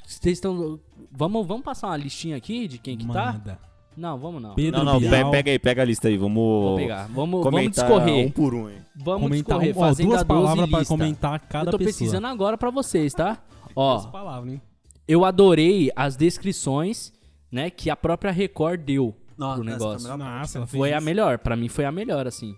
vocês 0.07 0.39
estão. 0.39 0.81
Vamos, 1.13 1.47
vamos 1.47 1.63
passar 1.65 1.89
uma 1.89 1.97
listinha 1.97 2.37
aqui 2.37 2.67
de 2.67 2.79
quem 2.79 2.97
que 2.97 3.07
tá? 3.07 3.33
Manda. 3.35 3.59
Não, 3.97 4.19
vamos 4.19 4.43
não. 4.43 4.55
Pedro 4.55 4.83
Não, 4.85 4.93
não, 4.95 5.01
Bial, 5.01 5.31
pega 5.31 5.51
aí, 5.51 5.59
pega 5.59 5.81
a 5.83 5.85
lista 5.85 6.09
aí, 6.09 6.17
vamos. 6.19 6.35
Vou 6.37 6.77
pegar. 6.77 7.07
Vamos, 7.09 7.43
vamos 7.43 7.71
discorrer. 7.71 8.27
um 8.27 8.31
por 8.31 8.55
um, 8.55 8.69
hein. 8.69 8.79
Vamos 8.95 9.23
comentar 9.23 9.59
discorrer. 9.59 9.77
um- 9.77 9.79
ó, 9.81 9.85
duas 9.95 9.97
12 9.99 10.25
palavras 10.25 10.69
pra 10.71 10.79
lista. 10.81 10.95
comentar 10.95 11.41
cada 11.41 11.69
Eu 11.69 11.73
tô 11.73 11.79
pessoa. 11.79 11.93
pesquisando 11.93 12.27
agora 12.27 12.59
pra 12.59 12.71
vocês, 12.71 13.15
tá? 13.15 13.39
Duas 13.75 14.05
Ó, 14.07 14.09
palavras, 14.09 14.53
hein? 14.55 14.63
eu 15.09 15.25
adorei 15.25 15.91
as 15.97 16.15
descrições, 16.17 17.11
né, 17.57 17.71
que 17.71 17.89
a 17.89 17.97
própria 17.97 18.31
Record 18.31 18.83
deu 18.83 19.15
Nossa, 19.37 19.57
pro 19.57 19.65
foi 19.65 19.73
negócio. 19.73 20.03
melhor 20.03 20.19
parte. 20.19 20.59
Nossa, 20.59 20.67
Foi 20.67 20.93
a 20.93 21.01
melhor, 21.01 21.39
pra 21.39 21.57
mim 21.57 21.69
foi 21.69 21.87
a 21.87 21.91
melhor, 21.91 22.27
assim. 22.27 22.55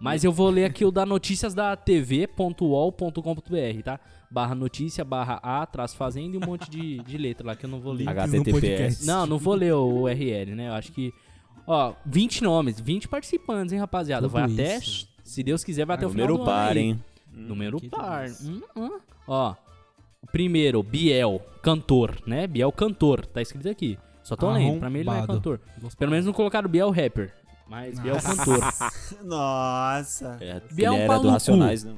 Mas 0.00 0.24
eu 0.24 0.32
vou 0.32 0.48
ler 0.48 0.64
aqui 0.64 0.84
o 0.84 0.90
da 0.90 1.04
notícias 1.04 1.54
da 1.54 1.76
tv.uol.com.br, 1.76 3.82
tá? 3.84 4.00
Barra 4.30 4.54
notícia, 4.54 5.04
barra 5.04 5.38
A, 5.42 5.66
traço 5.66 5.96
fazenda 5.96 6.36
e 6.36 6.38
um 6.38 6.46
monte 6.46 6.70
de, 6.70 6.98
de 7.02 7.18
letra 7.18 7.48
lá 7.48 7.56
que 7.56 7.66
eu 7.66 7.70
não 7.70 7.80
vou 7.80 7.92
ler. 7.92 8.08
HTTPS. 8.08 9.06
Não, 9.06 9.26
não 9.26 9.38
vou 9.38 9.54
ler 9.54 9.74
o 9.74 10.02
URL, 10.02 10.54
né? 10.54 10.68
Eu 10.68 10.72
acho 10.72 10.90
que. 10.92 11.12
Ó, 11.66 11.92
20 12.06 12.42
nomes, 12.42 12.80
20 12.80 13.08
participantes, 13.08 13.72
hein, 13.72 13.78
rapaziada? 13.78 14.26
Tudo 14.26 14.32
vai 14.32 14.44
até. 14.44 14.78
isso. 14.78 15.08
Se 15.22 15.42
Deus 15.42 15.62
quiser, 15.62 15.86
vai 15.86 15.96
até 15.96 16.06
o 16.06 16.10
final 16.10 16.26
Número 16.26 16.44
par, 16.44 16.76
hein. 16.76 17.00
Número 17.32 17.78
que 17.78 17.88
par. 17.88 18.28
Hum, 18.42 18.60
hum. 18.76 18.98
Ó, 19.28 19.54
primeiro, 20.32 20.82
Biel, 20.82 21.40
cantor, 21.62 22.20
né? 22.26 22.48
Biel, 22.48 22.72
cantor, 22.72 23.24
tá 23.26 23.40
escrito 23.40 23.68
aqui. 23.68 23.96
Só 24.22 24.36
tô 24.36 24.50
lendo, 24.50 24.78
pra 24.78 24.88
mim 24.90 25.00
ele 25.00 25.08
não 25.08 25.16
é 25.16 25.26
cantor. 25.26 25.60
Pelo 25.98 26.10
menos 26.10 26.26
não 26.26 26.32
colocaram 26.32 26.68
Biel 26.68 26.90
rapper, 26.90 27.32
mas 27.68 27.98
Biel 27.98 28.16
cantor. 28.22 28.60
Nossa. 29.24 30.36
É, 30.40 30.60
Biel 30.72 30.94
ele 30.94 31.02
é 31.02 31.04
era 31.04 31.18
do 31.18 31.28
Racionais, 31.30 31.84
né? 31.84 31.94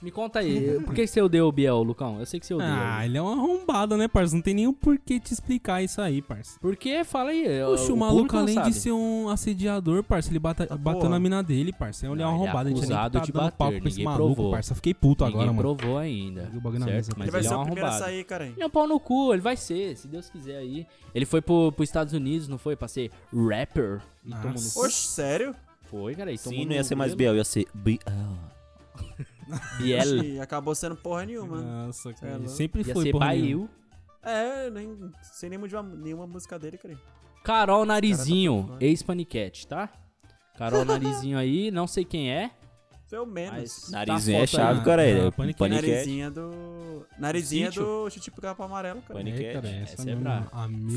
Me 0.00 0.12
conta 0.12 0.38
aí, 0.38 0.80
por 0.84 0.94
que 0.94 1.04
você 1.06 1.20
odeia 1.20 1.44
o 1.44 1.50
Biel, 1.50 1.82
Lucão? 1.82 2.20
Eu 2.20 2.26
sei 2.26 2.38
que 2.38 2.46
você 2.46 2.54
odeia. 2.54 2.70
Ah, 2.72 3.04
ele 3.04 3.18
é 3.18 3.22
um 3.22 3.28
arrombado, 3.28 3.96
né, 3.96 4.06
parça? 4.06 4.32
Não 4.32 4.40
tem 4.40 4.54
nem 4.54 4.66
o 4.68 4.72
porquê 4.72 5.18
te 5.18 5.32
explicar 5.34 5.82
isso 5.82 6.00
aí, 6.00 6.22
parça. 6.22 6.56
Por 6.60 6.76
que? 6.76 7.02
Fala 7.02 7.30
aí. 7.30 7.62
Oxe, 7.64 7.90
o, 7.90 7.96
maluco, 7.96 8.16
público 8.18 8.34
não 8.36 8.42
além 8.42 8.54
sabe. 8.54 8.70
de 8.70 8.76
ser 8.76 8.92
um 8.92 9.28
assediador, 9.28 10.04
parça, 10.04 10.30
ele 10.30 10.38
bata, 10.38 10.66
bateu 10.76 11.00
porra. 11.00 11.08
na 11.08 11.18
mina 11.18 11.42
dele, 11.42 11.72
parça. 11.72 12.06
Ele 12.06 12.22
é 12.22 12.26
um 12.26 12.30
Não, 12.30 12.36
ele 12.44 12.46
é 12.46 12.50
a 12.56 12.64
gente 12.64 12.80
nem 12.80 12.88
tá 12.90 13.08
de 13.08 13.32
dando 13.32 13.32
bater, 13.32 13.56
papo 13.56 13.70
pra 13.70 13.76
esse 13.78 13.84
ninguém 13.88 14.04
maluco, 14.04 14.34
provou. 14.36 14.52
parça. 14.52 14.74
Fiquei 14.76 14.94
puto 14.94 15.24
Ninguém 15.24 15.40
agora, 15.40 15.52
mano. 15.52 15.76
provou 15.76 15.98
ainda. 15.98 16.48
O 16.54 16.60
bagulho 16.60 16.78
na 16.78 16.86
certo? 16.86 16.94
mesa, 16.96 17.12
Mas 17.16 17.22
Ele 17.24 17.30
vai 17.32 17.40
ele 17.40 17.48
ser 17.48 17.54
é 17.54 17.56
um 17.56 17.60
o 17.60 17.64
primeiro 17.64 17.88
a 17.88 17.92
sair, 17.92 18.24
cara. 18.24 18.46
Ele 18.46 18.62
é 18.62 18.66
um 18.66 18.70
pau 18.70 18.86
no 18.86 19.00
cu, 19.00 19.32
ele 19.32 19.42
vai 19.42 19.56
ser, 19.56 19.96
se 19.96 20.06
Deus 20.06 20.30
quiser 20.30 20.58
aí. 20.58 20.86
Ele 21.12 21.26
foi 21.26 21.40
pro, 21.40 21.72
pros 21.72 21.88
Estados 21.88 22.12
Unidos, 22.12 22.46
não 22.46 22.56
foi? 22.56 22.76
Pra 22.76 22.86
ser 22.86 23.10
rapper. 23.34 24.00
E 24.24 24.30
Nossa. 24.30 24.78
Oxe, 24.78 25.08
sério? 25.08 25.56
Foi, 25.90 26.14
cara. 26.14 26.30
Tomou 26.38 26.58
Sim, 26.60 26.66
não 26.66 26.72
ia 26.74 26.84
ser 26.84 26.94
mais. 26.94 27.14
Biel, 27.14 27.34
ia 27.34 27.44
ser 27.44 27.66
Biel. 27.74 27.98
Biel. 29.78 30.00
Oxe, 30.20 30.40
acabou 30.40 30.74
sendo 30.74 30.96
porra 30.96 31.24
nenhuma. 31.26 31.60
Nossa, 31.60 32.10
É 32.10 32.14
cara. 32.14 32.36
louco. 32.36 32.48
sempre 32.50 32.82
Ia 32.86 32.92
foi 32.94 33.04
ser 33.04 33.12
porra 33.12 33.28
nenhuma. 33.34 33.66
Baiu. 33.66 33.70
É, 34.22 34.70
nem 34.70 35.10
sem 35.22 35.48
nenhuma, 35.48 35.68
de 35.68 35.74
uma- 35.76 35.82
nenhuma 35.82 36.26
música 36.26 36.58
dele, 36.58 36.76
cara. 36.76 36.98
Carol 37.44 37.86
Narizinho, 37.86 38.62
por 38.62 38.68
fora. 38.72 38.84
ex-paniquete, 38.84 39.66
tá? 39.66 39.88
Carol 40.56 40.84
Narizinho 40.84 41.38
aí, 41.38 41.70
não 41.70 41.86
sei 41.86 42.04
quem 42.04 42.30
é. 42.30 42.50
Foi 43.08 43.18
o 43.20 43.24
menos. 43.26 43.52
Mas- 43.54 43.90
Narizinho 43.90 44.36
Tá 44.38 44.42
é 44.42 44.46
chave, 44.46 44.78
aí. 44.80 44.84
cara. 44.84 45.06
Ele 45.06 45.20
Ah, 45.20 45.24
é 45.24 45.30
paniquete. 45.30 45.58
paniquete. 45.58 45.90
Narizinha 45.92 46.30
do. 46.30 47.06
Narizinha 47.18 47.66
Sítio? 47.68 47.82
do 47.82 48.10
chute 48.10 48.30
pro 48.30 48.42
capa 48.42 48.64
amarelo, 48.66 49.00
cara. 49.00 49.18
Paniquete. 49.18 49.44
É, 49.46 49.52
cara, 49.54 49.68
essa, 49.68 49.94
Essa 49.94 50.10
é 50.10 50.14
brava. 50.14 50.50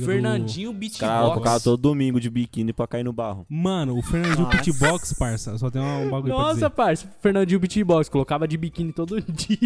Fernandinho 0.05 0.71
Os 0.71 0.97
caras 0.97 1.15
tocavam 1.21 1.35
Beatbox. 1.43 1.63
todo 1.63 1.77
domingo 1.81 2.19
de 2.19 2.29
biquíni 2.29 2.73
pra 2.73 2.85
cair 2.85 3.03
no 3.03 3.13
barro. 3.13 3.45
do... 3.49 3.55
Mano, 3.55 3.97
o 3.97 4.01
Fernandinho 4.01 4.43
Nossa. 4.45 4.57
Pitbox, 4.57 5.13
parça, 5.13 5.57
só 5.57 5.69
tem 5.71 5.81
um 5.81 6.09
bagulho 6.09 6.33
pra 6.33 6.43
Nossa, 6.43 6.53
dizer. 6.55 6.69
parça, 6.71 7.07
Fernandinho 7.21 7.59
Beatbox, 7.61 8.09
colocava 8.09 8.45
de 8.45 8.57
biquíni 8.57 8.91
todo 8.91 9.19
dia. 9.31 9.57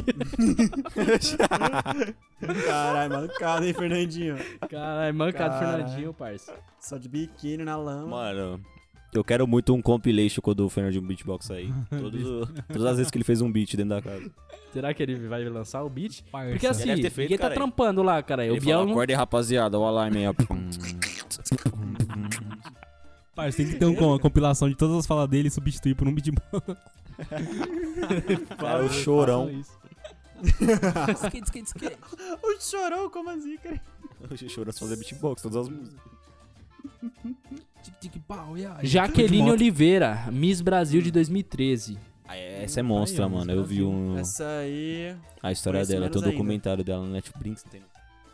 Caralho, 2.66 3.10
malucado, 3.12 3.66
hein, 3.66 3.74
Fernandinho? 3.74 4.38
Caralho, 4.70 5.16
mancado 5.16 5.60
Caralho. 5.60 5.78
Fernandinho, 5.84 6.14
parça. 6.14 6.54
Só 6.80 6.98
de 6.98 7.10
biquíni 7.10 7.64
na 7.64 7.76
lama. 7.76 8.08
Mano, 8.08 8.62
eu 9.20 9.24
quero 9.24 9.46
muito 9.48 9.74
um 9.74 9.82
compilation 9.82 10.42
quando 10.42 10.62
o 10.66 10.70
Fernandinho 10.70 11.02
Beatbox 11.04 11.46
sair. 11.46 11.74
Todos- 11.90 12.50
todas 12.68 12.86
as 12.86 12.98
vezes 12.98 13.12
que 13.12 13.18
ele 13.18 13.24
fez 13.24 13.42
um 13.42 13.52
beat 13.52 13.76
dentro 13.76 13.90
da 13.96 14.02
casa. 14.02 14.30
Será 14.74 14.94
que 14.94 15.02
ele 15.04 15.16
vai 15.28 15.44
lançar 15.48 15.84
o 15.84 15.90
beat? 15.90 16.22
Parça. 16.32 16.52
Porque 16.52 16.68
assim, 16.68 16.84
ter 16.96 17.10
feito, 17.10 17.30
ninguém 17.32 17.38
tá 17.38 17.50
trampando 17.50 18.04
lá, 18.04 18.22
cara. 18.22 18.44
O 18.44 18.46
Ele 18.46 18.60
Biel 18.60 18.78
falou, 18.80 18.86
não... 18.86 18.92
acorda 18.94 19.14
aí, 19.14 19.18
rapaziada, 19.18 19.80
o 19.80 19.84
alarme 19.86 20.18
aí, 20.20 20.28
ó. 20.28 20.34
Parça, 23.36 23.58
tem 23.58 23.68
que 23.68 23.76
ter 23.76 23.86
um- 23.86 23.98
uma 24.08 24.20
compilação 24.20 24.70
de 24.70 24.76
todas 24.76 24.98
as 24.98 25.06
falas 25.06 25.30
dele 25.30 25.48
e 25.50 25.52
substituir 25.52 25.96
por 25.96 26.08
um 26.08 26.14
beatbox. 26.14 26.46
Cara, 28.58 28.84
o 28.86 28.90
chorão. 28.90 29.50
skate, 30.44 31.44
skate, 31.46 31.68
skate. 31.68 31.98
O 32.44 32.62
chorou, 32.62 33.10
como 33.10 33.30
assim, 33.30 33.58
cara? 33.58 33.82
O 34.32 34.50
chorão 34.50 34.72
só 34.72 34.86
fazer 34.86 34.96
beatbox, 34.98 35.42
todas 35.42 35.58
as 35.58 35.70
músicas. 35.70 36.15
Jaqueline. 38.84 39.52
Oliveira, 39.52 40.28
Miss 40.32 40.62
Brasil 40.62 41.02
de 41.02 41.12
2013. 41.12 41.98
Ah, 42.28 42.36
essa 42.36 42.80
é 42.80 42.84
monstra, 42.84 43.26
Aí, 43.26 43.32
mano. 43.32 43.52
Eu 43.52 43.64
vi 43.64 43.84
um, 43.84 44.18
Essa 44.18 44.48
aí. 44.60 45.16
a 45.44 45.52
história 45.52 45.86
dela, 45.86 45.88
tem 45.88 45.98
um 45.98 46.02
menos 46.02 46.24
ainda. 46.24 46.32
documentário 46.32 46.84
dela 46.84 47.06
no 47.06 47.12
Netflix. 47.12 47.64
Tem... 47.64 47.82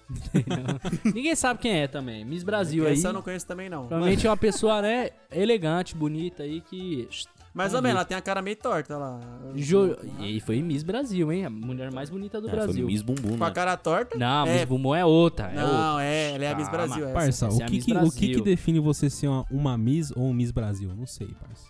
Ninguém 1.13 1.35
sabe 1.35 1.59
quem 1.59 1.73
é 1.73 1.87
também. 1.87 2.23
Miss 2.23 2.43
Brasil 2.43 2.87
aí. 2.87 2.93
Essa 2.93 3.09
eu 3.09 3.13
não 3.13 3.21
conheço 3.21 3.45
também, 3.45 3.69
não. 3.69 3.87
Provavelmente 3.87 4.25
é 4.25 4.29
uma 4.29 4.37
pessoa, 4.37 4.81
né, 4.81 5.09
elegante, 5.31 5.95
bonita 5.95 6.43
aí 6.43 6.61
que. 6.61 7.07
Mais 7.53 7.73
ou 7.73 7.81
menos, 7.81 7.97
ela 7.97 8.05
tem 8.05 8.15
a 8.15 8.21
cara 8.21 8.41
meio 8.41 8.55
torta 8.55 8.97
lá. 8.97 9.19
Jo... 9.55 9.97
E 10.19 10.23
aí 10.23 10.39
foi 10.39 10.61
Miss 10.61 10.83
Brasil, 10.83 11.29
hein? 11.33 11.45
A 11.45 11.49
mulher 11.49 11.91
mais 11.91 12.09
bonita 12.09 12.39
do 12.39 12.47
É, 12.47 12.49
foi 12.51 12.59
Brasil. 12.59 12.85
Miss 12.87 13.01
Bumbum, 13.01 13.37
Com 13.37 13.43
a 13.43 13.47
né? 13.49 13.53
cara 13.53 13.75
torta? 13.75 14.17
Não, 14.17 14.47
É. 14.47 14.53
Miss 14.53 14.65
Bumbum 14.65 14.95
é 14.95 15.03
outra. 15.03 15.47
É 15.47 15.61
outra. 15.63 15.77
Não, 15.77 15.99
é, 15.99 16.31
ela 16.35 16.45
é 16.45 16.51
a 16.53 16.55
Miss. 16.55 16.69
Brasil. 16.69 17.03
Essa. 17.05 17.13
Parça, 17.13 17.45
Essa 17.47 17.57
o 17.57 17.61
é 17.61 17.65
que 17.65 17.75
o 17.75 17.79
que 17.79 17.85
que 17.85 17.93
Brasil. 17.93 18.43
define 18.43 18.79
você 18.79 19.09
ser 19.09 19.27
uma, 19.27 19.45
uma 19.51 19.77
Miss 19.77 20.11
ou 20.15 20.29
um 20.29 20.33
Miss 20.33 20.51
Brasil? 20.51 20.93
Não 20.95 21.05
sei, 21.05 21.27
parça. 21.27 21.65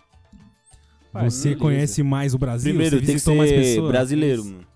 Parça, 1.11 1.29
Você 1.31 1.43
beleza. 1.49 1.61
conhece 1.61 2.03
mais 2.03 2.33
o 2.33 2.37
Brasil? 2.37 2.71
Primeiro, 2.71 2.97
Você 2.97 2.99
tem 2.99 3.05
que 3.07 3.13
visitou 3.13 3.35
mais 3.35 3.49
ser 3.49 3.55
pessoas? 3.57 3.87
brasileiro, 3.91 4.45
mano. 4.45 4.67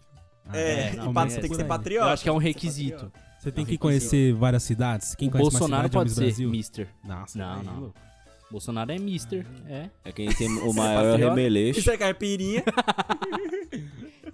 Ah, 0.48 0.58
É, 0.58 0.94
não, 0.96 1.06
e 1.06 1.10
é 1.10 1.30
você 1.30 1.40
tem 1.40 1.50
que 1.50 1.56
ser 1.56 1.64
patriota. 1.66 2.08
Eu 2.08 2.14
acho 2.14 2.24
que 2.24 2.30
é 2.30 2.32
um 2.32 2.40
ser 2.42 2.48
requisito. 2.48 3.12
Você 3.40 3.52
tem 3.52 3.62
É 3.62 3.66
um 3.66 3.70
que 3.70 3.78
conhecer 3.78 4.34
várias 4.34 4.64
cidades? 4.64 5.14
Quem 5.16 5.28
O 5.28 5.32
conhece 5.32 5.52
Bolsonaro 5.52 5.84
uma 5.84 5.90
cidade 5.90 5.96
é 5.96 5.98
o 5.98 6.00
pode 6.02 6.10
Miss 6.10 6.16
ser 6.16 6.22
Brasil? 6.26 6.50
Mister. 6.50 6.88
Nossa, 7.08 7.38
Não, 7.38 7.60
aí, 7.60 7.66
não. 7.66 7.94
Bolsonaro 8.52 8.92
é 8.92 8.98
Mister. 8.98 9.46
É. 9.68 9.90
É 10.04 10.12
quem 10.12 10.30
tem 10.30 10.48
o 10.60 10.72
maior 10.74 11.12
patriota? 11.12 11.30
remeleixo. 11.36 11.80
Isso 11.80 11.92
é 11.92 11.98
caipirinha. 11.98 12.64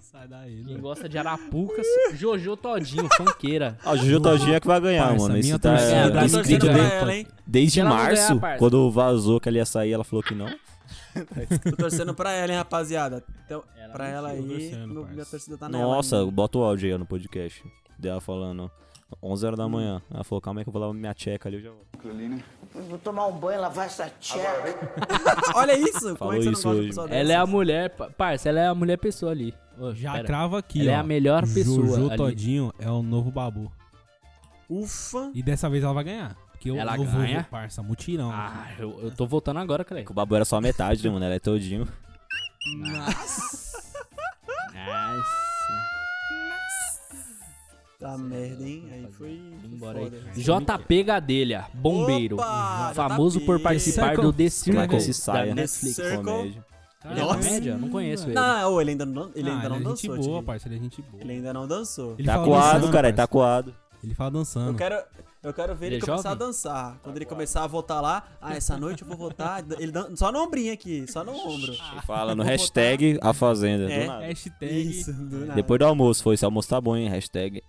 Sai 0.00 0.26
daí, 0.28 0.56
Quem 0.56 0.64
louco. 0.74 0.82
gosta 0.82 1.08
de 1.08 1.16
Arapucas, 1.16 1.86
Jojo 2.14 2.56
Todinho, 2.56 3.08
funkeira. 3.16 3.78
Ah, 3.84 3.92
o 3.92 3.96
Juju 3.96 4.20
Todinho 4.20 4.54
é 4.54 4.60
que 4.60 4.66
vai 4.66 4.80
ganhar, 4.80 5.08
Parça, 5.08 5.22
mano. 5.28 5.38
Esse 5.38 5.58
tá 5.58 5.70
torcida 5.70 5.94
é 5.96 6.10
Tá 6.10 6.20
desde, 6.42 6.68
ela, 6.68 7.26
desde 7.46 7.80
ganhar, 7.80 7.90
março, 7.94 8.40
parça. 8.40 8.58
quando 8.58 8.90
vazou 8.90 9.40
que 9.40 9.48
ela 9.48 9.58
ia 9.58 9.64
sair, 9.64 9.92
ela 9.92 10.04
falou 10.04 10.22
que 10.22 10.34
não. 10.34 10.48
Tô 11.70 11.76
torcendo 11.76 12.14
pra 12.14 12.32
ela, 12.32 12.52
hein, 12.52 12.58
rapaziada. 12.58 13.22
Então, 13.44 13.62
Ela 13.76 13.92
pra 13.92 14.08
ela 14.08 14.28
aí, 14.30 14.42
torcendo, 14.42 14.94
meu- 14.94 15.06
minha 15.06 15.24
torcida 15.26 15.58
tá 15.58 15.68
nela. 15.68 15.84
Nossa, 15.84 16.18
ainda. 16.20 16.30
bota 16.30 16.58
o 16.58 16.62
áudio 16.64 16.92
aí 16.92 16.98
no 16.98 17.06
podcast. 17.06 17.62
Dela 17.98 18.20
falando. 18.20 18.70
11 19.22 19.44
horas 19.46 19.58
da 19.58 19.68
manhã. 19.68 20.00
Ela 20.10 20.24
falou, 20.24 20.40
calma 20.40 20.60
aí 20.60 20.64
que 20.64 20.70
eu 20.70 20.72
vou 20.72 20.80
lavar 20.80 20.94
minha 20.94 21.12
tcheca 21.12 21.46
ali, 21.48 21.56
eu 21.58 21.62
já 21.62 21.70
vou. 21.70 22.82
Vou 22.88 22.98
tomar 22.98 23.26
um 23.26 23.32
banho, 23.38 23.60
lavar 23.60 23.84
essa 23.86 24.08
tcheca. 24.18 24.74
Olha 25.54 25.76
isso! 25.78 26.00
Como 26.00 26.16
Falou 26.16 26.34
é 26.34 26.38
que 26.38 26.44
você 26.44 26.50
isso 26.50 26.66
não 26.68 26.74
gosta 26.76 26.92
de 26.94 27.00
hoje. 27.00 27.14
Ela 27.14 27.32
é 27.32 27.36
a 27.36 27.46
mulher, 27.46 27.90
pa- 27.90 28.08
parça, 28.10 28.48
ela 28.48 28.60
é 28.60 28.66
a 28.66 28.74
mulher 28.74 28.96
pessoa 28.96 29.30
ali. 29.32 29.54
Ô, 29.78 29.92
Já 29.94 30.12
pera. 30.12 30.24
crava 30.24 30.58
aqui, 30.58 30.80
Ela 30.80 30.92
ó. 30.92 30.94
é 30.94 30.96
a 30.96 31.02
melhor 31.02 31.42
pessoa 31.42 31.86
Jojo 31.86 32.06
ali. 32.08 32.16
Todinho 32.16 32.72
é 32.78 32.90
o 32.90 33.02
novo 33.02 33.30
babu. 33.30 33.70
Ufa! 34.68 35.30
E 35.34 35.42
dessa 35.42 35.68
vez 35.68 35.84
ela 35.84 35.92
vai 35.92 36.04
ganhar. 36.04 36.36
Porque 36.62 36.70
eu, 36.70 36.76
Ela 36.78 36.96
eu 36.96 37.02
vou, 37.04 37.20
ganha? 37.22 37.44
parça, 37.50 37.82
mutirão. 37.82 38.30
Ah, 38.32 38.68
eu, 38.78 38.96
eu 39.02 39.10
tô 39.10 39.26
votando 39.26 39.58
agora, 39.58 39.84
cara. 39.84 40.04
Que 40.04 40.12
o 40.12 40.14
babu 40.14 40.36
era 40.36 40.44
só 40.44 40.58
a 40.58 40.60
metade, 40.60 41.02
né, 41.02 41.10
mano? 41.10 41.24
Ela 41.24 41.34
é 41.34 41.40
todinho. 41.40 41.88
Nossa. 42.78 43.82
Tá 47.98 48.16
merda, 48.16 48.64
hein? 48.64 48.84
Aí 48.92 49.08
foi. 49.12 49.40
Embora 49.64 49.98
foda. 50.00 50.16
aí. 50.36 50.42
JP 50.42 51.02
Gadelha, 51.02 51.66
bombeiro. 51.74 52.36
Opa, 52.36 52.92
famoso 52.94 53.38
JP. 53.40 53.46
por 53.46 53.60
participar 53.60 54.10
Circle. 54.10 54.22
do 54.24 54.32
The 54.32 54.48
Como 54.64 54.80
é 54.80 54.88
que 54.88 55.00
Circle 55.00 55.00
se 55.00 55.14
saia, 55.14 55.38
da 55.40 55.54
né? 55.54 55.62
Netflix. 55.62 55.96
Circle. 55.96 56.22
Comédia. 56.24 56.64
Ele 57.04 57.12
é 57.20 57.22
Nossa. 57.24 57.34
comédia? 57.48 57.76
Não 57.78 57.88
conheço 57.88 58.26
ele. 58.26 58.34
Não, 58.34 58.80
ele 58.80 58.90
ainda 58.92 59.04
não, 59.06 59.30
ele 59.34 59.50
Ah, 59.50 59.54
ainda 59.54 59.68
não 59.68 59.76
ele 59.76 59.84
é 59.84 59.88
dançou. 59.88 60.16
gente 60.16 60.26
boa, 60.28 60.42
parça. 60.44 60.68
Ele 60.68 60.76
é 60.76 60.78
gente 60.78 61.02
boa. 61.02 61.22
Ele 61.22 61.32
ainda 61.32 61.52
não 61.52 61.66
dançou. 61.66 62.14
Ele 62.18 62.26
Tá 62.26 62.38
coado, 62.38 62.74
dançando, 62.74 62.92
cara, 62.92 63.08
ele 63.08 63.16
tá 63.16 63.26
coado. 63.26 63.74
Ele 64.02 64.14
fala 64.14 64.30
dançando. 64.32 64.70
Eu 64.70 64.74
quero, 64.74 65.02
eu 65.44 65.52
quero 65.54 65.74
ver 65.76 65.86
Ele 65.86 65.94
ele, 65.96 66.02
é 66.02 66.06
começar 66.06 66.30
jovem? 66.30 66.32
a 66.32 66.46
dançar. 66.46 66.98
Quando 67.02 67.16
ele 67.16 67.24
começar 67.24 67.62
a 67.64 67.66
voltar 67.68 68.00
lá, 68.00 68.24
ah, 68.40 68.56
essa 68.56 68.76
noite 68.76 69.02
eu 69.02 69.08
vou 69.08 69.16
votar. 69.16 69.64
Ele 69.78 69.92
dan- 69.92 70.16
só 70.16 70.32
no 70.32 70.40
ombrinho 70.40 70.72
aqui, 70.72 71.04
só 71.10 71.22
no 71.24 71.32
ombro. 71.32 71.72
Ele 71.72 72.00
fala 72.04 72.34
no 72.34 72.42
hashtag 72.42 73.18
a 73.22 73.32
fazenda. 73.32 73.90
É. 73.92 74.00
Do 74.00 74.06
nada. 74.06 74.24
Hashtag. 74.26 74.90
Isso, 74.90 75.12
do 75.12 75.38
nada. 75.40 75.54
Depois 75.54 75.78
do 75.78 75.84
almoço, 75.86 76.22
foi 76.22 76.34
esse 76.34 76.44
almoço 76.44 76.68
tá 76.68 76.80
bom, 76.80 76.96
hein? 76.96 77.08
Hashtag 77.08 77.62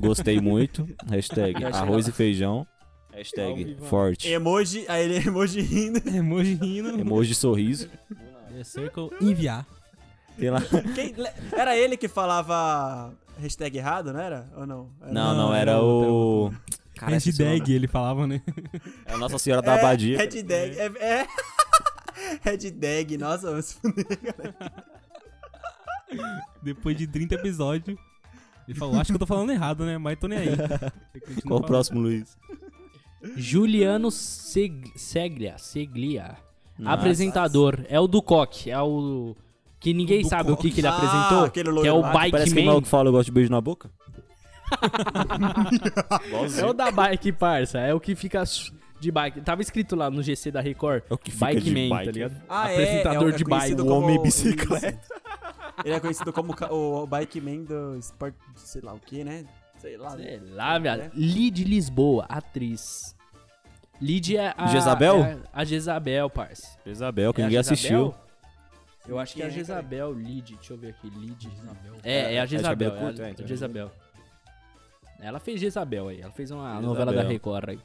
gostei 0.00 0.40
muito. 0.40 0.86
Hashtag 1.08 1.64
arroz 1.66 2.08
e 2.08 2.12
feijão. 2.12 2.66
Hashtag 3.12 3.76
forte. 3.84 4.28
Emoji, 4.28 4.84
aí 4.88 5.04
ele 5.04 5.28
emoji 5.28 5.60
rindo. 5.60 6.00
Emoji 6.08 6.54
rindo. 6.54 7.00
Emoji 7.00 7.34
sorriso. 7.34 7.88
The 8.52 8.64
Circle 8.64 9.10
enviar. 9.20 9.64
Tem 10.38 10.50
lá. 10.50 10.60
Quem- 10.94 11.14
era 11.52 11.76
ele 11.76 11.96
que 11.96 12.06
falava 12.08 13.12
hashtag 13.38 13.78
errado, 13.78 14.12
não 14.12 14.20
era? 14.20 14.50
Ou 14.56 14.66
não? 14.66 14.90
Era- 15.00 15.12
Não, 15.12 15.34
não, 15.34 15.36
Não, 15.48 15.54
era 15.54 15.72
era 15.72 15.82
o. 15.82 16.52
Cara. 16.96 17.12
Hashtag, 17.12 17.72
ele 17.72 17.86
falava, 17.86 18.26
né? 18.26 18.42
É 19.06 19.14
a 19.14 19.18
Nossa 19.18 19.38
Senhora 19.38 19.62
da 19.62 19.76
É, 19.76 19.78
Abadia. 19.78 20.18
Hashtag, 20.18 20.76
é. 20.78 20.86
é. 21.00 21.26
Hashtag, 22.42 23.16
nossa, 23.16 23.48
vamos 23.50 23.66
se 23.66 23.74
fuder, 23.80 24.04
cara. 24.18 24.54
Depois 26.62 26.96
de 26.96 27.06
30 27.06 27.34
episódios. 27.36 27.98
Ele 28.66 28.76
falou, 28.78 29.00
acho 29.00 29.10
que 29.12 29.14
eu 29.14 29.18
tô 29.20 29.26
falando 29.26 29.50
errado, 29.50 29.84
né? 29.86 29.96
Mas 29.96 30.18
tô 30.18 30.26
nem 30.26 30.38
aí. 30.40 30.48
Qual 31.46 31.60
o 31.60 31.64
próximo, 31.64 32.00
Luiz? 32.00 32.36
Juliano 33.36 34.10
Seg- 34.10 34.92
Seglia. 34.96 35.56
Seglia. 35.58 36.36
Nossa. 36.78 36.94
Apresentador. 36.96 37.84
É 37.88 37.98
o 37.98 38.06
do 38.06 38.20
Coque. 38.22 38.70
É 38.70 38.80
o. 38.80 39.34
Que 39.80 39.94
ninguém 39.94 40.22
Do 40.22 40.28
sabe 40.28 40.50
o 40.50 40.56
que, 40.56 40.70
que 40.70 40.80
ele 40.80 40.88
Ah, 40.88 40.96
apresentou. 40.96 41.44
aquele 41.44 41.80
Que 41.80 41.86
é 41.88 41.92
o 41.92 42.00
lá, 42.00 42.10
que 42.10 42.18
Bike 42.18 42.30
Parece 42.32 42.54
que 42.54 42.60
o 42.60 42.64
Man. 42.64 42.70
maluco 42.70 42.88
fala, 42.88 43.08
eu 43.08 43.12
gosto 43.12 43.26
de 43.26 43.32
beijo 43.32 43.50
na 43.50 43.60
boca. 43.60 43.90
É 46.60 46.64
o 46.66 46.72
da 46.72 46.90
bike, 46.90 47.32
parça. 47.32 47.78
É 47.78 47.94
o 47.94 48.00
que 48.00 48.14
fica 48.14 48.42
de 49.00 49.10
bike. 49.10 49.40
Tava 49.40 49.62
escrito 49.62 49.94
lá 49.96 50.10
no 50.10 50.22
GC 50.22 50.50
da 50.50 50.60
Record. 50.60 51.02
É 51.08 51.14
o 51.14 51.18
que 51.18 51.30
fica 51.30 51.46
Bike 51.46 51.60
de 51.60 51.70
Man, 51.70 51.88
bike. 51.96 52.04
tá 52.06 52.10
ligado? 52.12 52.42
Ah, 52.48 52.70
é, 52.70 52.74
Apresentador 52.74 53.22
é, 53.22 53.26
o- 53.26 53.28
é 53.28 53.36
de 53.36 53.44
bike. 53.44 53.80
O 53.80 53.86
homem 53.88 54.22
bicicleta. 54.22 54.98
Ele 55.84 55.94
é 55.94 56.00
conhecido 56.00 56.32
como 56.32 56.54
o 56.70 57.06
bike 57.06 57.40
man 57.40 57.62
do 57.62 57.96
Sport, 58.00 58.34
sei 58.56 58.82
lá 58.82 58.92
o 58.94 58.98
que, 58.98 59.22
né? 59.22 59.44
Sei 59.80 59.96
lá. 59.96 60.10
Sei 60.16 60.40
lá, 60.54 60.76
viado. 60.78 61.00
É. 61.02 61.10
Lid 61.14 61.62
Lisboa, 61.62 62.26
atriz. 62.28 63.14
Lid 64.00 64.36
é 64.36 64.52
a. 64.56 64.66
Jezabel? 64.66 65.16
é 65.24 65.38
a, 65.52 65.60
a 65.60 65.64
Jezabel, 65.64 66.28
parça. 66.28 66.76
Isabel, 66.84 67.32
que 67.32 67.40
É 67.40 67.44
ninguém 67.44 67.62
Jezabel? 67.62 67.74
assistiu. 67.74 68.27
Eu 69.08 69.18
acho 69.18 69.34
que 69.34 69.42
é 69.42 69.46
a 69.46 69.48
Quem 69.48 69.60
é, 69.60 69.64
cara? 69.64 69.80
Jezabel, 69.82 70.12
Lid. 70.12 70.54
Deixa 70.54 70.72
eu 70.74 70.78
ver 70.78 70.90
aqui. 70.90 71.08
Lid. 71.10 71.48
É, 72.04 72.12
É, 72.12 72.34
é 72.34 72.40
a 72.40 72.44
é 72.44 72.46
Jezabel. 72.46 72.94
é 72.94 73.20
é, 73.20 73.24
a 73.24 73.30
então. 73.30 73.46
Jezabel. 73.46 73.90
Ela 75.20 75.40
fez 75.40 75.60
Jezabel 75.60 76.08
aí. 76.08 76.20
Ela 76.20 76.30
fez 76.32 76.50
uma 76.50 76.64
Jezabel. 76.68 76.88
novela 76.88 77.12
da 77.12 77.22
Record 77.22 77.70
aí. 77.70 77.78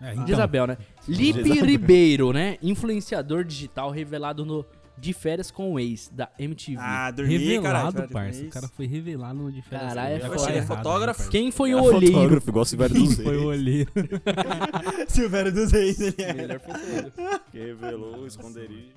É, 0.00 0.12
então, 0.14 0.26
Jezabel, 0.26 0.66
né? 0.66 0.78
Lipe 1.06 1.60
Ribeiro, 1.60 2.32
né? 2.32 2.56
Influenciador 2.62 3.44
digital 3.44 3.90
revelado 3.90 4.46
no 4.46 4.64
De 4.96 5.12
Férias 5.12 5.50
com 5.50 5.74
o 5.74 5.78
Ex, 5.78 6.08
da 6.12 6.30
MTV. 6.38 6.78
Ah, 6.80 7.10
dormi, 7.10 7.36
revelado, 7.36 8.08
parça. 8.08 8.42
O 8.42 8.48
cara 8.48 8.66
foi 8.68 8.86
revelado 8.86 9.38
no 9.38 9.52
de 9.52 9.60
férias. 9.60 9.88
Caralho, 9.90 10.14
é 10.14 10.16
Eu 10.16 10.20
foda. 10.22 10.34
achei 10.36 10.46
Ele 10.48 10.54
é 10.54 10.62
errado, 10.62 10.76
fotógrafo? 10.78 11.30
Quem 11.30 11.50
foi 11.50 11.72
Era 11.72 11.82
o 11.82 11.84
olheiro? 11.84 12.14
fotógrafo, 12.14 12.48
igual 12.48 12.62
o 12.62 12.66
Silvério 12.66 12.94
dos 12.96 13.16
Foi 13.16 13.36
o 13.36 13.44
olheiro. 13.48 13.90
Silvério 15.08 15.52
dos 15.52 15.70
Reis, 15.72 16.00
ele 16.00 16.14
é. 16.18 16.32
Melhor 16.32 16.60
fotógrafo. 16.60 17.40
Que 17.52 17.58
revelou 17.58 18.20
o 18.20 18.26
esconderijo. 18.26 18.88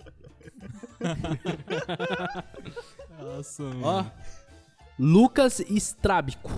Nossa, 3.21 3.63
Ó, 3.63 3.67
mano. 3.97 4.11
Lucas 4.99 5.59
Strábico, 5.69 6.51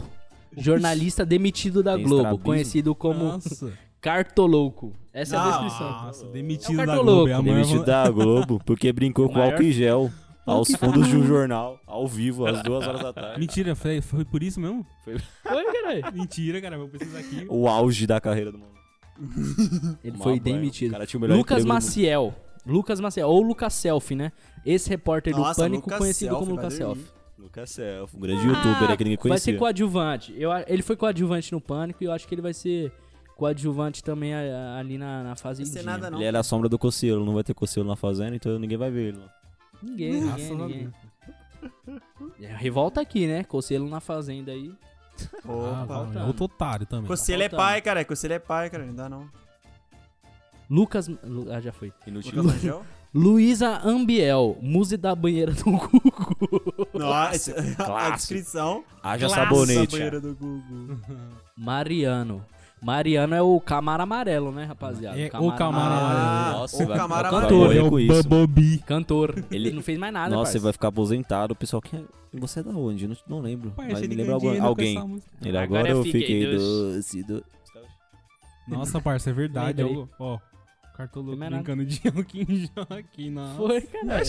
jornalista 0.58 1.26
demitido 1.26 1.82
da 1.82 1.96
Tem 1.96 2.04
Globo, 2.04 2.18
estrabismo? 2.22 2.44
conhecido 2.46 2.96
como 2.96 3.24
Nossa. 3.26 3.74
Cartolouco. 4.02 4.94
Essa 5.14 5.36
é 5.36 5.40
a 5.40 5.50
descrição. 5.50 5.92
Nossa, 5.92 6.26
É 6.26 6.30
demitido 6.30 6.82
o 6.82 6.86
da. 6.86 6.98
Globo. 6.98 7.28
É 7.30 7.42
Demitido 7.42 7.84
da 7.86 8.10
Globo, 8.10 8.62
porque 8.66 8.92
brincou 8.94 9.30
com 9.30 9.42
álcool 9.42 9.64
e 9.64 9.72
gel. 9.72 10.12
Aos 10.46 10.70
fundos 10.76 11.08
de 11.08 11.18
um 11.18 11.26
jornal, 11.26 11.80
ao 11.88 12.08
vivo, 12.08 12.46
às 12.46 12.62
duas 12.62 12.86
horas 12.88 13.02
da 13.02 13.12
tarde. 13.12 13.40
Mentira, 13.40 13.74
foi, 13.74 14.00
foi 14.00 14.24
por 14.24 14.44
isso 14.44 14.60
mesmo? 14.60 14.86
Foi, 15.04 15.18
caralho. 15.44 16.04
Mentira, 16.14 16.62
cara. 16.62 16.78
Vou 16.78 16.88
pesquisar 16.88 17.18
aqui. 17.18 17.48
O 17.50 17.68
auge 17.68 18.06
da 18.06 18.22
carreira 18.22 18.52
do 18.52 18.60
maluco. 18.60 18.76
Ele 20.04 20.18
Mal 20.18 20.22
foi 20.22 20.40
banho. 20.40 20.56
demitido. 20.58 20.90
O 20.90 20.92
cara 20.92 21.08
tinha 21.08 21.18
o 21.18 21.22
melhor 21.22 21.38
Lucas 21.38 21.64
mundo. 21.64 21.70
Maciel. 21.74 22.36
Lucas 22.66 23.00
Maciel, 23.00 23.28
ou 23.30 23.42
Lucas 23.42 23.74
Selfie, 23.74 24.16
né? 24.16 24.32
Esse 24.66 24.90
repórter 24.90 25.34
do 25.34 25.40
Nossa, 25.42 25.62
Pânico, 25.62 25.84
Lucas 25.86 25.98
conhecido 26.00 26.30
Selfie, 26.32 26.46
como 26.46 26.56
Lucas. 26.58 26.74
Selfie. 26.74 27.06
Lucas 27.38 27.70
Self, 27.70 28.18
um 28.18 28.20
grande 28.20 28.48
youtuber 28.48 28.90
aí 28.90 28.98
que 28.98 29.04
ninguém 29.04 29.20
Ah, 29.20 29.28
Vai 29.28 29.38
ser 29.38 29.44
conhecia. 29.52 29.60
coadjuvante. 29.60 30.34
Eu, 30.38 30.50
ele 30.68 30.82
foi 30.82 30.96
coadjuvante 30.96 31.52
no 31.52 31.62
Pânico 31.62 32.04
e 32.04 32.08
eu 32.08 32.12
acho 32.12 32.28
que 32.28 32.34
ele 32.34 32.42
vai 32.42 32.54
ser 32.54 32.92
coadjuvante 33.36 34.04
também 34.04 34.34
ali 34.34 34.98
na, 34.98 35.22
na 35.24 35.36
fase 35.36 35.64
Não 35.64 35.72
sei 35.72 35.84
nada, 35.84 36.10
não. 36.10 36.18
Ele 36.18 36.26
era 36.26 36.40
a 36.40 36.44
sombra 36.44 36.68
do 36.70 36.80
Cocielo, 36.80 37.24
não 37.26 37.34
vai 37.34 37.44
ter 37.44 37.54
Cocielo 37.54 37.88
na 37.88 37.96
fazenda, 37.96 38.36
então 38.36 38.58
ninguém 38.58 38.78
vai 38.78 38.90
ver 38.90 39.10
ele. 39.10 39.18
lá. 39.20 39.30
Ninguém, 39.84 40.22
Graças 40.26 40.50
ninguém. 40.50 40.92
É, 42.42 42.48
revolta 42.56 43.02
aqui, 43.02 43.28
né? 43.28 43.44
Cocelo 43.44 43.88
na 43.90 44.00
fazenda 44.00 44.52
aí. 44.52 44.72
Ah, 45.46 45.84
Opa. 46.10 46.20
é 46.20 46.24
outro 46.24 46.46
otário 46.46 46.86
também. 46.86 47.06
Conselho 47.08 47.44
é 47.44 47.50
faltando. 47.50 47.62
pai, 47.70 47.82
cara. 47.82 48.06
Conselho 48.06 48.34
é 48.34 48.40
pai, 48.40 48.70
cara. 48.70 48.86
Não 48.86 48.94
dá 48.96 49.08
não. 49.10 49.30
Lucas. 50.70 51.08
Lu- 51.24 51.48
Ah, 51.52 51.60
já 51.62 51.72
foi. 51.72 51.92
Inútil. 52.08 52.42
Lucas? 52.42 52.62
Luísa 53.14 53.80
Ambiel, 53.86 54.58
muse 54.62 54.98
da 54.98 55.16
banheira 55.16 55.54
do 55.54 55.64
Google. 55.64 56.88
Nossa, 56.94 57.52
a 57.52 57.86
Clássico. 57.86 58.18
descrição. 58.18 58.84
Haja 59.02 59.28
Classe 59.28 59.36
da 59.42 59.48
sabonete. 59.50 59.92
banheira 59.94 60.20
do 60.20 60.36
Google. 60.36 60.98
Mariano. 61.58 62.44
Mariano 62.82 63.34
é 63.34 63.42
o 63.42 63.60
Camaro 63.62 64.04
Amarelo, 64.04 64.52
né, 64.52 64.66
rapaziada? 64.66 65.18
É, 65.18 65.28
o 65.28 65.52
Camaro 65.54 65.94
Ah, 65.94 65.98
Amarelo. 65.98 66.60
Nossa, 66.60 66.84
o 66.84 66.88
vai- 66.88 66.98
Camaro 66.98 67.28
Amarelo. 67.30 67.72
É 67.72 67.82
o 67.84 67.90
com 67.90 68.00
isso. 68.02 68.24
Bubobi. 68.24 68.78
Cantor. 68.80 69.34
Ele- 69.50 69.70
Ele 69.70 69.76
não 69.78 69.82
fez 69.82 69.98
mais 69.98 70.12
nada, 70.14 70.30
Nossa, 70.32 70.40
parça. 70.44 70.52
você 70.52 70.60
vai 70.60 70.74
ficar 70.74 70.88
aposentado. 70.90 71.54
O 71.54 71.56
pessoal, 71.56 71.82
quem 71.82 72.02
é? 72.02 72.38
você 72.38 72.60
é 72.60 72.64
da 72.64 72.72
onde? 72.72 73.08
Não, 73.08 73.16
não 73.30 73.40
lembro. 73.40 73.74
Mas 73.78 74.02
me 74.02 74.08
lembra 74.14 74.34
algum- 74.34 74.62
alguém. 74.62 74.98
Ele 75.42 75.58
Agora 75.58 75.80
agora 75.80 75.90
eu 75.90 76.04
fiquei 76.04 76.22
fiquei 76.22 76.52
doce. 76.58 76.96
doce. 76.96 77.24
do- 77.24 77.46
Nossa, 78.68 79.00
parça, 79.00 79.30
é 79.30 79.34
verdade. 79.34 79.82
Lembrei. 79.82 80.06
Ó, 80.20 80.38
nada. 81.36 81.56
brincando 81.56 81.86
de 81.86 82.02
Alquim 82.08 82.70
aqui 82.90 83.30
na... 83.30 83.56
Foi, 83.56 83.82
cara. 83.82 84.24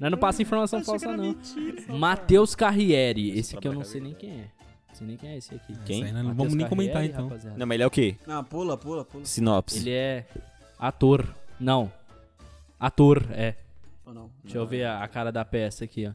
Nós 0.00 0.10
não 0.10 0.18
passa 0.18 0.42
informação 0.42 0.82
falsa, 0.84 1.16
não. 1.16 1.36
Matheus 1.98 2.54
Carriere. 2.54 3.38
Esse 3.38 3.56
aqui 3.56 3.68
eu 3.68 3.72
não 3.72 3.84
sei 3.84 4.00
nem 4.00 4.14
quem 4.14 4.30
é. 4.30 4.50
Não 4.88 4.94
sei 4.94 5.06
nem 5.06 5.16
quem 5.16 5.30
é 5.30 5.36
esse 5.38 5.54
aqui. 5.54 5.74
Quem? 5.84 6.04
Não 6.04 6.12
Matheus 6.12 6.36
vamos 6.36 6.54
nem 6.54 6.68
comentar, 6.68 7.04
então. 7.04 7.24
rapaziada. 7.24 7.56
Não, 7.56 7.66
mas 7.66 7.76
ele 7.76 7.82
é 7.82 7.86
o 7.86 7.90
quê? 7.90 8.16
Não, 8.26 8.44
pula, 8.44 8.76
pula, 8.76 9.04
pula. 9.04 9.24
Sinopse. 9.24 9.78
Ele 9.78 9.90
é 9.90 10.26
ator. 10.78 11.34
Não. 11.58 11.90
Ator, 12.78 13.24
é. 13.30 13.54
Ou 14.04 14.12
não? 14.12 14.30
Deixa 14.42 14.58
eu 14.58 14.66
ver 14.66 14.84
a, 14.84 15.02
a 15.02 15.08
cara 15.08 15.30
da 15.30 15.44
peça 15.44 15.84
aqui, 15.84 16.06
ó. 16.06 16.12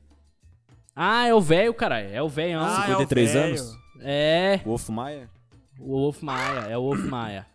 Ah, 0.95 1.27
é 1.27 1.33
o 1.33 1.39
velho, 1.39 1.73
cara. 1.73 1.99
É 2.01 2.21
o 2.21 2.27
velhão. 2.27 2.63
Ah, 2.63 2.85
é 2.89 2.95
o 2.95 2.99
53 2.99 3.33
velho. 3.33 3.45
anos? 3.45 3.77
É. 4.01 4.59
Wolf 4.65 4.89
Maia? 4.89 5.29
O 5.79 5.91
Wolf 6.01 6.21
Maia. 6.21 6.59
É 6.69 6.77
o 6.77 6.81
Wolf 6.81 7.05
Maia. 7.05 7.45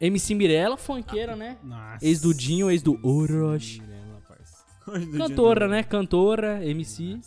MC 0.00 0.34
Mirella, 0.34 0.76
funkeira, 0.76 1.34
né? 1.34 1.56
Nossa. 1.62 2.04
Ex 2.04 2.20
do 2.20 2.34
Dinho, 2.34 2.70
ex 2.70 2.82
do 2.82 2.98
Orochi. 3.02 3.82
Cantora, 5.16 5.66
né? 5.66 5.82
Cantora, 5.82 6.64
MC. 6.64 7.18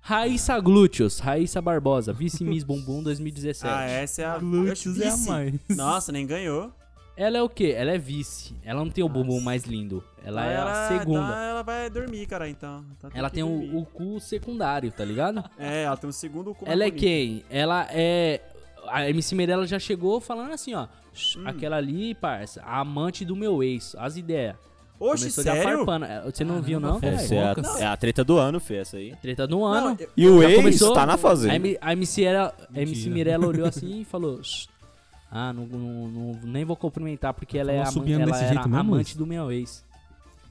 Raíssa 0.00 0.58
Glúteos, 0.58 1.18
Raíssa 1.18 1.60
Barbosa, 1.60 2.12
Vice 2.12 2.42
Miss 2.42 2.64
Bumbum 2.64 3.02
2017. 3.02 3.72
Ah, 3.72 3.84
essa 3.84 4.22
é 4.22 4.24
a 4.24 4.38
Glúteos 4.38 5.00
é 5.00 5.08
a 5.08 5.16
mais. 5.16 5.54
Nossa, 5.68 6.10
nem 6.10 6.26
ganhou. 6.26 6.72
Ela 7.16 7.36
é 7.36 7.42
o 7.42 7.50
quê? 7.50 7.74
Ela 7.76 7.92
é 7.92 7.98
vice. 7.98 8.56
Ela 8.64 8.82
não 8.82 8.90
tem 8.90 9.04
o 9.04 9.08
bumbum 9.08 9.40
mais 9.42 9.64
lindo. 9.64 10.02
Ela 10.24 10.46
é 10.46 10.56
a 10.56 10.88
segunda. 10.88 11.20
então 11.20 11.34
ela 11.42 11.62
vai 11.62 11.90
dormir, 11.90 12.26
cara, 12.26 12.48
então. 12.48 12.82
Então 12.96 13.10
tem 13.10 13.18
Ela 13.18 13.28
tem 13.28 13.42
o, 13.42 13.78
o 13.78 13.84
cu 13.84 14.18
secundário, 14.18 14.90
tá 14.90 15.04
ligado? 15.04 15.44
É, 15.58 15.82
ela 15.82 15.98
tem 15.98 16.08
um 16.08 16.12
segundo 16.12 16.54
cu 16.54 16.64
Ela 16.66 16.84
é 16.84 16.88
bonito. 16.88 17.00
quem? 17.00 17.44
Ela 17.50 17.86
é 17.90 18.40
a 18.92 19.08
MC 19.10 19.34
Mirella 19.34 19.66
já 19.66 19.78
chegou 19.78 20.20
falando 20.20 20.52
assim, 20.52 20.74
ó. 20.74 20.86
"Shh, 21.12 21.36
Hum. 21.36 21.42
Aquela 21.46 21.76
ali, 21.76 22.14
parça, 22.14 22.62
a 22.62 22.80
amante 22.80 23.24
do 23.24 23.34
meu 23.36 23.62
ex. 23.62 23.94
As 23.98 24.16
ideias. 24.16 24.56
Oxe, 24.98 25.22
Começou 25.30 25.44
sério? 25.44 25.86
É, 26.04 26.30
Você 26.30 26.44
não 26.44 26.60
viu, 26.60 26.78
não? 26.78 26.98
Essa 27.00 27.34
é 27.34 27.42
a, 27.42 27.54
Fofocas. 27.54 27.80
é 27.80 27.86
a 27.86 27.96
treta 27.96 28.22
do 28.22 28.36
ano, 28.36 28.60
Fê, 28.60 28.76
essa 28.76 28.98
aí. 28.98 29.16
Treta 29.16 29.46
do 29.46 29.56
Não, 29.60 29.64
ano. 29.64 29.96
eu- 29.98 30.08
E 30.14 30.28
o 30.28 30.42
Já 30.42 30.48
ex 30.50 30.56
começou? 30.56 30.92
tá 30.92 31.06
na 31.06 31.14
A, 31.14 31.16
fazenda. 31.16 31.54
M- 31.56 31.78
a 31.80 31.92
MC, 31.94 32.22
era, 32.24 32.48
a 32.48 32.78
MC 32.80 32.94
Mentira. 33.08 33.14
Mirella 33.14 33.46
olhou 33.46 33.64
assim 33.66 34.00
e 34.02 34.04
falou: 34.04 34.42
"Shh, 34.44 34.68
Ah, 35.32 35.52
não, 35.54 35.64
não- 35.64 36.08
não- 36.08 36.40
nem 36.42 36.64
vou 36.64 36.76
cumprimentar 36.76 37.32
porque 37.32 37.56
ela, 37.56 37.70
é 37.72 37.84
subindo 37.86 38.20
ela 38.20 38.26
desse 38.32 38.44
era 38.44 38.52
jeito 38.54 38.68
mesmo, 38.68 38.78
amante 38.80 39.06
Luiz? 39.12 39.16
do 39.16 39.26
meu 39.26 39.50
ex. 39.52 39.84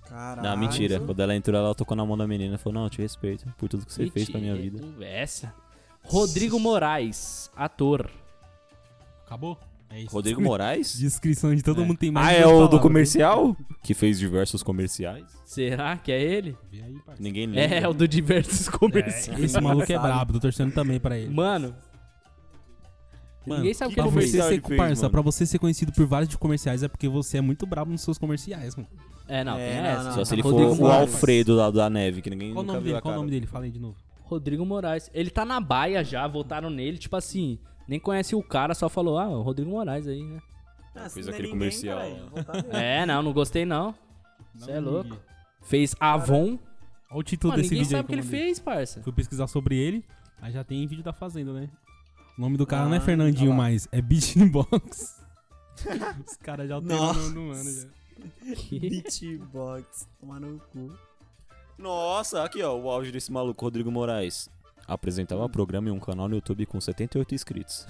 Caralho. 0.07 0.41
Não, 0.49 0.57
mentira. 0.57 0.99
Quando 0.99 1.19
ela 1.19 1.35
entrou, 1.35 1.55
ela 1.59 1.75
tocou 1.75 1.95
na 1.95 2.03
mão 2.05 2.17
da 2.17 2.25
menina 2.25 2.55
e 2.55 2.57
falou: 2.57 2.73
Não, 2.79 2.83
eu 2.85 2.89
te 2.89 3.01
respeito 3.01 3.45
por 3.57 3.69
tudo 3.69 3.85
que 3.85 3.93
você 3.93 4.09
fez 4.09 4.29
pra 4.29 4.39
minha 4.39 4.55
Mentira, 4.55 4.77
vida. 4.77 4.83
Conversa. 4.93 5.53
Rodrigo 6.03 6.59
Moraes, 6.59 7.51
ator. 7.55 8.09
Acabou? 9.29 9.57
É 9.91 10.01
isso. 10.01 10.11
Rodrigo 10.11 10.41
Moraes? 10.41 10.97
Descrição 10.97 11.53
de 11.53 11.61
todo 11.63 11.85
mundo 11.85 11.97
tem 11.97 12.09
mais 12.11 12.27
Ah, 12.27 12.31
de 12.31 12.37
é 12.37 12.41
duas 12.43 12.53
o 12.53 12.55
do 12.55 12.59
palavras. 12.61 12.81
comercial? 12.81 13.57
Que 13.83 13.93
fez 13.93 14.17
diversos 14.17 14.63
comerciais. 14.63 15.23
Será 15.45 15.97
que 15.97 16.11
é 16.11 16.19
ele? 16.21 16.57
Vê 16.71 16.81
aí, 16.81 16.95
parça. 17.05 17.21
Ninguém 17.21 17.45
lembra. 17.47 17.75
É, 17.75 17.87
o 17.87 17.93
do 17.93 18.07
diversos 18.07 18.67
comerciais. 18.69 19.39
É, 19.39 19.45
esse 19.45 19.61
maluco 19.61 19.91
é 19.91 19.97
brabo, 19.99 20.33
tô 20.33 20.39
torcendo 20.39 20.71
também 20.73 20.99
pra 20.99 21.17
ele. 21.17 21.33
Mano. 21.33 21.75
Mano, 23.45 23.61
ninguém 23.61 23.73
sabe 23.73 23.93
o 23.93 23.95
que 23.95 24.01
que 24.01 24.07
ele 24.07 24.11
fez. 24.11 24.31
você, 24.31 24.37
comercial 24.37 24.47
ser, 24.47 24.53
ele 24.55 24.61
fez, 24.67 24.77
parça, 24.77 25.01
mano? 25.03 25.11
pra 25.11 25.21
você 25.21 25.45
ser 25.45 25.59
conhecido 25.59 25.91
por 25.91 26.05
vários 26.05 26.29
de 26.29 26.37
comerciais 26.37 26.83
é 26.83 26.87
porque 26.87 27.07
você 27.07 27.37
é 27.37 27.41
muito 27.41 27.65
brabo 27.65 27.89
nos 27.91 28.01
seus 28.01 28.17
comerciais, 28.17 28.75
mano. 28.75 28.89
É, 29.27 29.43
não, 29.43 29.57
É, 29.57 29.73
tem 29.73 29.81
não, 29.81 29.89
essa. 29.89 30.03
não, 30.03 30.11
Só 30.13 30.25
se 30.25 30.31
não. 30.31 30.35
ele 30.35 30.43
for 30.43 30.53
o 30.53 30.75
Moraes. 30.75 31.01
Alfredo 31.13 31.55
lá 31.55 31.71
da 31.71 31.89
neve, 31.89 32.21
que 32.21 32.29
ninguém 32.29 32.51
Qual 32.51 32.63
o 32.63 32.67
nunca 32.67 32.73
nome 32.73 32.83
viu 32.83 32.91
dele? 32.93 32.97
a 32.97 33.01
Qual 33.01 33.11
o 33.11 33.13
cara. 33.13 33.19
nome 33.21 33.31
dele? 33.31 33.45
Fala 33.47 33.65
aí 33.65 33.71
de 33.71 33.79
novo. 33.79 33.95
Rodrigo 34.23 34.65
Moraes. 34.65 35.09
Ele 35.13 35.29
tá 35.31 35.45
na 35.45 35.59
baia 35.59 36.03
já, 36.03 36.27
votaram 36.27 36.69
nele, 36.69 36.97
tipo 36.97 37.15
assim, 37.15 37.57
nem 37.89 37.99
conhece 37.99 38.35
o 38.35 38.43
cara, 38.43 38.73
só 38.73 38.87
falou, 38.87 39.17
ah, 39.17 39.27
o 39.29 39.41
Rodrigo 39.41 39.69
Moraes 39.71 40.07
aí, 40.07 40.23
né? 40.23 40.39
Ah, 40.95 41.09
Fez 41.09 41.27
é 41.27 41.31
aquele 41.31 41.47
ninguém, 41.53 41.59
comercial, 41.59 41.99
nele. 41.99 42.21
É, 42.71 43.05
não, 43.05 43.21
não 43.23 43.33
gostei 43.33 43.65
não. 43.65 43.93
Você 44.55 44.71
é 44.71 44.79
louco. 44.79 45.17
Fez 45.61 45.95
Avon. 45.99 46.57
Olha 47.11 47.19
o 47.19 47.23
título 47.23 47.51
Mano, 47.51 47.61
desse 47.61 47.73
ninguém 47.73 47.83
vídeo 47.85 47.97
aí 47.97 48.01
sabe 48.01 48.05
o 48.05 48.07
que 48.07 48.13
ele 48.15 48.21
mandei. 48.23 48.39
fez, 48.39 48.59
parça. 48.59 49.01
Fui 49.01 49.11
pesquisar 49.13 49.47
sobre 49.47 49.75
ele, 49.77 50.05
aí 50.41 50.51
já 50.51 50.63
tem 50.63 50.85
vídeo 50.87 51.03
da 51.03 51.13
Fazenda, 51.13 51.51
né? 51.53 51.69
O 52.37 52.41
nome 52.41 52.57
do 52.57 52.65
cara 52.65 52.85
não 52.85 52.93
é 52.93 52.97
Ah, 52.97 53.01
Fernandinho 53.01 53.49
lá. 53.51 53.55
mais, 53.57 53.87
é 53.91 54.01
Beatbox. 54.01 55.19
Os 56.27 56.37
caras 56.37 56.67
já 56.69 56.79
Nossa. 56.81 57.19
no, 57.29 57.45
no 57.47 57.51
ano 57.51 57.71
já. 57.71 57.87
Beatbox. 58.69 60.07
Tomar 60.19 60.39
no 60.39 60.59
cu. 60.71 60.91
Nossa, 61.77 62.43
aqui 62.43 62.61
ó, 62.61 62.75
o 62.77 62.89
auge 62.89 63.11
desse 63.11 63.31
maluco, 63.31 63.63
Rodrigo 63.63 63.91
Moraes. 63.91 64.49
Apresentava 64.89 65.47
programa 65.47 65.87
em 65.89 65.91
um 65.91 65.99
canal 65.99 66.27
no 66.27 66.35
YouTube 66.35 66.65
com 66.65 66.81
78 66.81 67.35
inscritos. 67.35 67.85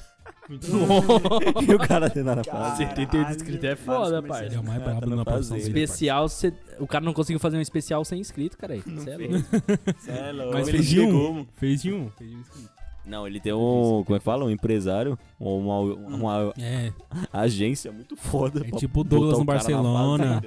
e 0.49 1.73
o 1.73 1.79
cara 1.79 2.09
tem 2.09 2.23
nada 2.23 2.41
pra 2.43 2.53
fazer. 2.71 2.87
78 2.87 3.31
inscritos 3.35 3.63
é 3.63 3.75
foda, 3.75 4.21
parça. 4.21 4.45
Ele 4.45 4.55
é 4.55 4.59
o 4.59 4.63
mais 4.63 4.81
Ah, 4.81 4.85
brabo 4.85 5.01
tá 5.01 5.15
na 5.15 5.39
dele, 5.39 5.61
Especial, 5.61 6.27
cê- 6.27 6.53
o 6.79 6.87
cara 6.87 7.05
não 7.05 7.13
conseguiu 7.13 7.39
fazer 7.39 7.57
um 7.57 7.61
especial 7.61 8.03
sem 8.03 8.19
inscrito, 8.19 8.57
cara. 8.57 8.75
Cê 8.81 9.09
é 9.11 9.17
louco. 9.17 9.45
É 10.07 10.31
louco. 10.31 10.53
Mas 10.53 10.67
Ele 10.67 10.77
fez 10.77 10.89
de 10.89 10.95
chegou, 10.95 11.29
um. 11.29 11.33
mano. 11.33 11.47
Fez 11.53 11.81
de 11.81 11.93
um. 11.93 12.09
Fez 12.11 12.29
de 12.29 12.35
um 12.35 12.39
inscrito. 12.41 12.69
Não, 13.09 13.25
ele 13.27 13.39
tem 13.39 13.51
um, 13.51 14.03
como 14.05 14.15
é 14.15 14.19
que 14.19 14.23
fala? 14.25 14.45
Um 14.45 14.49
empresário, 14.51 15.17
uma, 15.39 15.79
uma 15.79 16.53
É, 16.59 16.93
agência 17.33 17.91
muito 17.91 18.15
foda. 18.15 18.63
é 18.65 18.71
tipo 18.77 19.01
o 19.01 19.03
Douglas 19.03 19.39
no 19.39 19.43
Barcelona. 19.45 20.41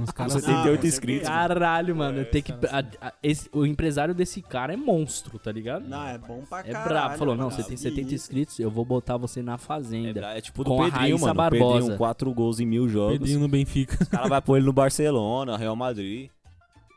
Uns 0.00 0.06
Com 0.10 0.12
caras 0.12 0.32
78 0.34 0.80
com 0.80 0.86
inscritos. 0.86 1.28
Caralho, 1.28 1.96
mano. 1.96 2.24
tem 2.24 2.40
que, 2.40 2.52
a- 2.52 2.84
a- 3.08 3.12
esse- 3.22 3.48
o 3.52 3.66
empresário 3.66 4.14
desse 4.14 4.40
cara 4.40 4.72
é 4.72 4.76
monstro, 4.76 5.38
tá 5.38 5.50
ligado? 5.50 5.88
Não, 5.88 6.06
é 6.06 6.16
bom 6.16 6.42
pra 6.48 6.60
É 6.60 6.62
caralho. 6.72 6.88
brabo. 6.88 7.18
Falou, 7.18 7.34
não, 7.36 7.50
você 7.50 7.62
tem 7.64 7.72
Que 7.76 7.82
70 7.82 8.14
isso. 8.14 8.14
inscritos, 8.26 8.58
eu 8.60 8.70
vou 8.70 8.84
botar 8.84 9.16
você 9.16 9.42
na 9.42 9.54
É, 9.54 9.58
fazenda. 9.58 10.12
bra- 10.20 10.36
é 10.36 10.40
tipo 10.40 10.62
do 10.62 10.70
Com 10.70 10.82
a 10.82 10.84
Pedrinho, 10.84 11.00
Raíssa 11.16 11.26
mano. 11.26 11.34
Barbosa. 11.34 11.74
Pedrinho, 11.78 11.98
4 11.98 12.32
gols 12.32 12.60
em 12.60 12.66
mil 12.66 12.88
jogos. 12.88 13.18
Pedrinho 13.18 13.40
no 13.40 13.48
Benfica. 13.48 14.04
O 14.04 14.06
cara 14.06 14.28
vai 14.28 14.40
pôr 14.40 14.56
ele 14.56 14.66
no 14.66 14.72
Barcelona, 14.72 15.56
Real 15.56 15.74
Madrid. 15.74 16.30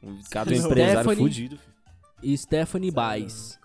Cada 0.30 0.52
Stephanie- 0.52 0.66
empresário 0.72 1.16
fudido. 1.16 1.58
filho. 1.58 2.38
Stephanie 2.38 2.92
Baez, 2.92 3.60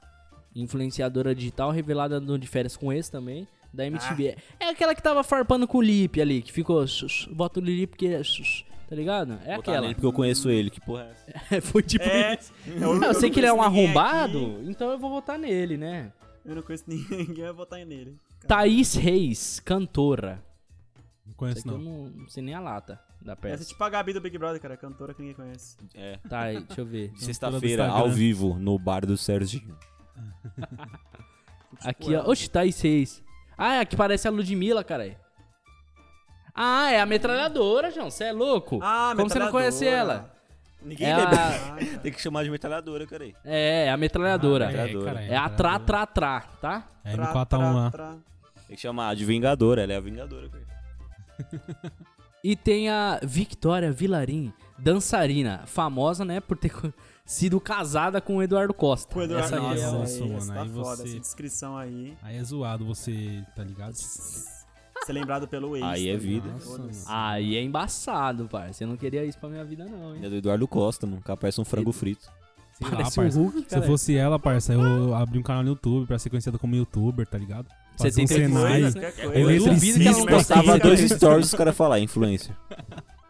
influenciadora 0.55 1.35
digital, 1.35 1.71
revelada 1.71 2.21
no 2.21 2.39
De 2.39 2.47
Férias 2.47 2.77
com 2.77 2.93
esse 2.93 3.11
também, 3.11 3.47
da 3.73 3.87
MTV. 3.87 4.37
É 4.61 4.67
aquela 4.69 4.95
que 4.95 5.03
tava 5.03 5.23
farpando 5.25 5.67
com 5.67 5.79
o 5.79 5.83
Lipe 5.83 6.21
ali, 6.21 6.43
que 6.43 6.53
ficou, 6.53 6.87
"Shh, 6.87 7.27
bota 7.33 7.59
o 7.61 7.63
Lipe 7.63 7.89
porque 7.93 8.07
é, 8.09 8.23
shh", 8.23 8.65
tá 8.89 8.95
ligado? 8.95 9.33
É 9.45 9.57
Botar 9.57 9.59
aquela. 9.59 9.81
nele 9.83 9.95
porque 9.95 10.07
eu 10.07 10.13
conheço 10.13 10.51
ele. 10.51 10.69
Que 10.71 10.81
porra 10.81 11.05
é 11.05 11.11
essa? 11.57 11.61
Foi 11.73 11.83
tipo 11.83 12.05
É, 12.05 12.35
isso. 12.35 12.53
eu, 12.67 12.95
Não, 12.99 13.09
eu 13.09 13.15
sei 13.15 13.31
que 13.31 13.41
ele 13.41 13.47
é 13.47 13.53
um 13.53 13.63
arrombado, 13.63 14.39
aqui. 14.39 14.71
então 14.71 14.91
eu 14.91 14.99
vou 14.99 15.11
votar 15.11 15.39
nele, 15.39 15.77
né? 15.77 16.13
Eu 16.45 16.55
não 16.57 16.63
conheço 16.63 16.85
ninguém, 16.89 17.19
ninguém 17.27 17.45
vai 17.45 17.53
votar 17.53 17.79
nele. 17.87 18.17
Thaís 18.47 18.95
Reis, 18.95 19.61
cantora. 19.61 20.43
Não 21.25 21.33
conheço 21.35 21.67
eu 21.67 21.73
não. 21.73 21.79
não, 21.79 22.11
não 22.11 22.29
sei 22.29 22.43
nem 22.43 22.55
a 22.55 22.61
lata 22.61 23.01
da 23.23 23.33
Essa 23.35 23.47
é 23.47 23.51
peça. 23.53 23.65
tipo 23.65 23.83
a 23.85 23.89
Gabi 23.89 24.13
do 24.13 24.21
Big 24.21 24.37
Brother, 24.37 24.61
cara. 24.61 24.77
Cantora 24.77 25.15
que 25.15 25.21
ninguém 25.23 25.37
conhece. 25.37 25.77
É. 25.95 26.19
Tá 26.29 26.41
aí, 26.41 26.61
deixa 26.61 26.81
eu 26.81 26.85
ver. 26.85 27.13
Sexta-feira, 27.17 27.87
ao 27.89 28.11
vivo, 28.11 28.59
no 28.59 28.77
bar 28.79 29.07
do 29.07 29.17
Serginho. 29.17 29.79
Aqui, 31.85 32.15
ó. 32.15 32.31
Oxe, 32.31 32.49
Thaís 32.49 32.81
Reis. 32.81 33.23
Ah, 33.57 33.75
é 33.77 33.85
que 33.85 33.97
parece 33.97 34.29
a 34.29 34.31
Ludmilla, 34.31 34.83
caralho. 34.85 35.17
Ah, 36.55 36.91
é 36.91 37.01
a 37.01 37.07
metralhadora, 37.07 37.91
João. 37.91 38.11
Você 38.11 38.25
é 38.25 38.33
louco? 38.33 38.79
Ah, 38.83 39.13
Como 39.17 39.29
você 39.29 39.39
não 39.39 39.51
conhece 39.51 39.87
ela? 39.87 40.31
Ninguém 40.83 41.09
É 41.09 41.17
lembra. 41.17 41.33
a, 41.35 41.59
cara. 41.59 41.77
Tem 42.03 42.13
que 42.13 42.21
chamar 42.21 42.43
de 42.45 42.51
metralhadora, 42.51 43.07
cara 43.07 43.25
aí. 43.25 43.35
é, 43.45 43.87
é 43.87 43.91
a 43.91 43.97
metralhadora. 43.97 44.67
Ah, 44.69 44.73
é, 44.73 45.05
cara, 45.05 45.23
É 45.23 45.37
a 45.37 45.49
tra, 45.49 45.79
tra, 45.79 46.07
tra, 46.07 46.41
tá? 46.61 46.89
É 47.05 47.13
Tra, 47.13 47.33
M41 47.33 47.47
tra, 47.47 47.59
lá. 47.59 47.91
tra. 47.91 48.17
Tem 48.67 48.77
que 48.77 48.83
chamar 48.83 49.15
de 49.17 49.25
Vingadora, 49.25 49.83
ela 49.83 49.93
é 49.93 49.97
a 49.97 50.01
Vingadora, 50.01 50.49
cara. 50.49 51.93
E 52.45 52.57
tem 52.57 52.89
a 52.91 53.21
Victoria 53.23 53.93
Vilarim, 53.93 54.53
dançarina, 54.79 55.63
famosa, 55.67 56.25
né, 56.25 56.41
por 56.41 56.57
ter 56.57 56.73
sido 57.25 57.61
casada 57.61 58.21
com 58.21 58.37
o 58.37 58.43
Eduardo 58.43 58.75
Costa. 58.75 59.13
Com 59.13 59.21
o 59.21 59.23
Eduardo 59.23 59.47
Essa 59.47 59.57
aí 59.57 59.63
é 59.81 59.87
Nossa, 59.87 59.99
nossa, 59.99 60.15
aí, 60.15 60.21
mano, 60.21 60.37
essa 60.37 60.53
tá 60.55 60.63
aí 60.63 60.69
foda. 60.69 60.97
você- 60.97 61.09
Essa 61.09 61.21
descrição 61.21 61.77
aí. 61.77 62.17
Aí 62.23 62.37
é 62.37 62.45
zoado 62.45 62.85
você, 62.85 63.43
tá 63.57 63.63
ligado? 63.65 63.95
Ser 63.95 65.13
lembrado 65.13 65.49
pelo 65.49 65.77
ex. 65.77 65.85
Aí 65.85 66.09
é 66.09 66.17
vida. 66.17 66.47
ligado? 66.49 66.79
Nossa. 66.87 67.05
Aí 67.09 67.57
é 67.57 67.63
embaçado, 67.63 68.47
parça. 68.49 68.85
Eu 68.85 68.89
não 68.89 68.97
queria 68.97 69.25
isso 69.25 69.39
pra 69.39 69.49
minha 69.49 69.65
vida, 69.65 69.85
não, 69.85 70.15
hein? 70.15 70.25
É 70.25 70.29
do 70.29 70.37
Eduardo 70.37 70.67
Costa, 70.69 71.07
mano. 71.07 71.21
Cara 71.23 71.37
parece 71.37 71.61
um 71.61 71.65
frango 71.65 71.93
frito. 71.93 72.29
Sei 72.75 72.87
lá, 72.89 72.97
Parece 72.97 73.21
um 73.21 73.23
parça. 73.25 73.39
Hulk, 73.39 73.65
Se 73.69 73.77
eu 73.77 73.83
fosse 73.83 74.17
ela, 74.17 74.39
parça, 74.39 74.73
eu 74.73 75.15
abri 75.15 75.39
um 75.39 75.43
canal 75.43 75.63
no 75.63 75.71
YouTube 75.71 76.07
pra 76.07 76.19
ser 76.19 76.31
conhecida 76.31 76.57
como 76.59 76.75
youtuber, 76.75 77.27
tá 77.27 77.37
ligado? 77.37 77.67
Você 77.97 78.11
tem 78.11 78.25
um 78.25 78.29
cenário. 78.29 78.85
né? 78.95 79.13
Eletricista, 79.35 79.71
duvido 79.75 79.99
que 80.01 80.09
ela 80.09 80.19
não 80.19 80.27
Postava 80.27 80.79
dois 80.79 81.01
stories 81.11 81.47
os 81.49 81.55
caras 81.55 81.77
falar, 81.77 82.01
influencer. 82.01 82.55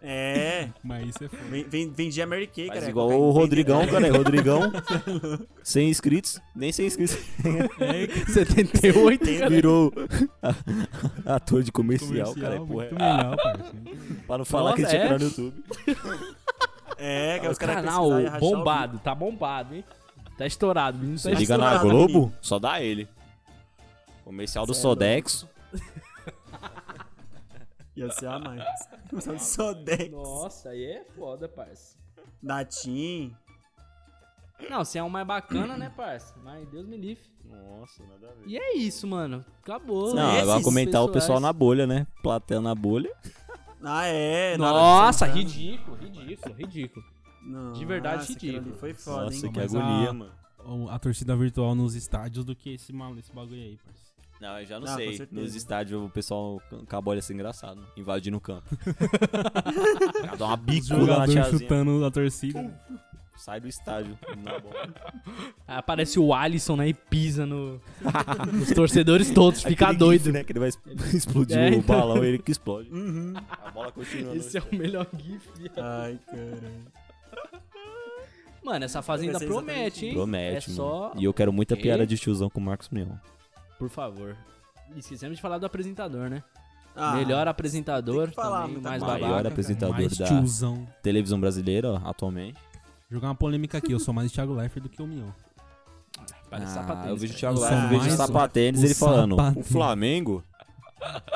É. 0.03 0.69
Mas 0.83 1.09
isso 1.11 1.25
é 1.25 1.29
foda. 1.29 1.43
Vem- 1.69 1.91
Vendia 1.91 2.27
Mary 2.27 2.47
Kay, 2.49 2.67
Faz 2.67 2.81
cara. 2.81 2.91
igual 2.91 3.09
o 3.11 3.31
Rodrigão, 3.31 3.87
cara. 3.87 4.07
é 4.07 4.11
Rodrigão, 4.17 4.73
100 5.63 5.89
inscritos, 5.91 6.41
nem 6.57 6.73
100 6.73 6.87
inscritos. 6.87 7.17
78, 8.33 9.39
cara. 9.39 9.49
Virou 9.51 9.93
ator 11.25 11.63
de 11.63 11.71
comercial, 11.71 12.33
Comercial, 12.33 12.35
cara. 12.43 12.55
é 12.55 12.59
Porra, 12.59 12.67
muito 12.75 12.95
melhor, 12.95 13.37
parça. 13.37 13.73
pra 14.27 14.39
não 14.39 14.45
falar 14.45 14.71
Nossa, 14.71 14.77
que 14.77 14.83
ele 14.83 14.89
tinha 14.91 15.01
é? 15.01 15.05
canal 15.05 15.19
no 15.19 15.25
YouTube. 15.25 15.65
É, 16.99 17.39
que 17.39 17.49
os 17.49 17.59
caras 17.59 17.77
Canal 17.77 18.09
bombado, 18.39 18.99
tá 18.99 19.15
bombado, 19.15 19.75
hein? 19.75 19.85
Tá 20.37 20.47
estourado, 20.47 20.99
menino. 20.99 21.19
Você 21.19 21.31
Tá 21.33 21.39
liga 21.39 21.57
na 21.59 21.79
Globo, 21.79 22.33
só 22.41 22.59
dá 22.59 22.81
ele. 22.81 23.09
Comercial 24.25 24.65
do 24.67 24.73
é 24.73 24.75
Sodexo. 24.75 25.49
Ia 27.97 28.11
ser 28.11 28.27
a 28.27 28.39
mais. 28.39 28.63
Só 29.21 29.33
de 29.35 29.45
Sodex. 29.45 30.11
Nossa, 30.11 30.71
aí 30.71 30.85
é 30.85 31.05
foda, 31.17 31.49
parça. 31.49 31.97
Da 32.43 32.65
Tim. 32.65 33.35
Não, 34.71 34.85
você 34.85 34.99
é 34.99 35.03
um 35.03 35.09
mais 35.09 35.27
bacana, 35.27 35.77
né, 35.77 35.93
parça? 35.97 36.35
Mas 36.43 36.69
Deus 36.69 36.87
me 36.87 36.97
livre. 36.97 37.25
Nossa, 37.45 38.03
nada 38.07 38.29
a 38.31 38.35
ver. 38.35 38.45
E 38.47 38.57
é 38.57 38.77
isso, 38.77 39.07
mano. 39.07 39.45
Acabou. 39.63 40.15
Não, 40.15 40.31
agora 40.41 40.63
comentar 40.63 41.03
o 41.03 41.07
pessoal 41.09 41.39
pessoais. 41.39 41.43
na 41.43 41.53
bolha, 41.53 41.87
né? 41.87 42.07
Plateia 42.23 42.61
na 42.61 42.75
bolha. 42.75 43.13
Ah, 43.85 44.07
é. 44.07 44.57
Nossa, 44.57 45.27
ridículo, 45.27 45.97
ridículo, 45.97 46.55
ridículo. 46.55 47.05
Não, 47.45 47.73
de 47.73 47.85
verdade, 47.85 48.19
nossa, 48.19 48.33
ridículo. 48.33 48.69
ali 48.71 48.79
Foi 48.79 48.95
foda, 48.95 49.25
Nossa, 49.25 49.47
hein? 49.47 49.53
que 49.53 49.59
Mas 49.59 49.75
agonia, 49.75 50.11
a- 50.11 50.13
mano. 50.13 50.33
O- 50.65 50.89
A 50.89 50.97
torcida 51.01 51.35
virtual 51.37 51.75
nos 51.75 51.97
estádios 51.97 52.45
do 52.45 52.55
que 52.55 52.75
esse, 52.75 52.93
mal, 52.93 53.19
esse 53.19 53.33
bagulho 53.35 53.61
aí, 53.61 53.77
parça. 53.85 54.12
Não, 54.43 54.59
eu 54.59 54.67
já 54.67 54.81
não 54.81 54.89
Ah, 54.89 54.91
com 54.91 54.97
sei. 54.97 55.29
Nos 55.31 55.55
estádios 55.55 56.03
o 56.03 56.09
pessoal 56.09 56.61
com 56.89 56.97
a 56.97 57.01
bola 57.01 57.21
assim 57.21 57.33
engraçado, 57.35 57.81
invadindo 57.97 58.37
o 58.37 58.41
campo. 58.41 58.69
Dá 60.37 60.47
uma 60.47 60.57
bicuda 60.57 61.19
na 61.19 61.27
tiazinha. 61.29 61.45
chutando 61.61 62.05
a 62.05 62.11
torcida. 62.11 62.75
Sai 63.37 63.61
do 63.61 63.69
estádio. 63.69 64.19
Na 64.43 64.59
bola. 64.59 64.93
Aí 65.67 65.77
aparece 65.77 66.19
o 66.19 66.35
Alisson, 66.35 66.75
né, 66.77 66.89
e 66.89 66.95
pisa 66.95 67.47
no... 67.47 67.81
nos 68.53 68.71
torcedores 68.73 69.31
todos, 69.31 69.63
fica 69.63 69.85
Aquele 69.87 69.99
doido. 69.99 70.25
gif, 70.25 70.33
né? 70.33 70.43
Que 70.45 70.53
ele 70.53 70.59
vai 70.59 70.69
explodir 71.15 71.57
É, 71.57 71.71
o 71.71 71.75
então. 71.75 71.97
balão 71.99 72.25
ele 72.25 72.39
que 72.39 72.51
explode. 72.51 72.91
Uhum. 72.91 73.35
A 73.65 73.71
bola 73.71 73.93
continua. 73.93 74.35
Esse 74.37 74.59
é 74.59 74.61
o 74.61 74.75
melhor 74.75 75.07
gif. 75.19 75.49
Ai, 75.77 76.19
caralho. 76.27 76.83
Mano, 78.65 78.85
essa 78.85 79.03
fazenda 79.03 79.39
promete, 79.41 80.07
hein? 80.07 80.15
Promete, 80.15 80.71
é 80.71 80.75
mano. 80.75 80.77
só... 80.77 81.13
E 81.17 81.25
eu 81.25 81.33
quero 81.35 81.53
muita 81.53 81.75
Quê? 81.77 81.83
piada 81.83 82.07
de 82.07 82.17
tiozão 82.17 82.49
com 82.51 82.61
o 82.61 82.63
Marcos 82.63 82.89
Mion. 82.91 83.09
Por 83.83 83.89
favor. 83.89 84.37
Esquecemos 84.97 85.35
de 85.39 85.43
falar 85.43 85.59
do 85.59 85.67
apresentador, 85.67 86.31
né? 86.31 86.41
Ah, 86.95 87.17
Melhor 87.17 87.49
apresentador, 87.49 88.31
falar, 88.31 88.69
também, 88.69 88.81
mais 88.81 89.03
babaca. 89.03 89.49
apresentador 89.49 89.97
Mais 89.97 90.17
da 90.17 90.25
tiozão. 90.25 90.87
televisão 91.03 91.41
brasileira, 91.41 91.91
ó, 91.95 92.09
atualmente. 92.09 92.61
Jogar 93.11 93.27
uma 93.29 93.35
polêmica 93.35 93.79
aqui, 93.79 93.91
eu 93.91 93.99
sou 93.99 94.15
mais 94.15 94.31
Thiago 94.31 94.55
Leifert 94.55 94.85
do 94.85 94.89
que 94.89 95.03
o 95.03 95.07
Mion. 95.07 95.31
Parece 96.49 96.79
Ah, 96.79 96.83
sapatênis, 96.83 97.09
eu 97.11 97.17
vejo 97.17 97.33
o. 97.33 97.37
Thiago 97.37 97.59
Leifert, 97.61 97.89
vejo 97.89 98.11
sapatênis, 98.17 98.83
ele 98.85 98.95
falando, 98.95 99.37
o. 99.57 99.63
Flamengo... 99.65 100.45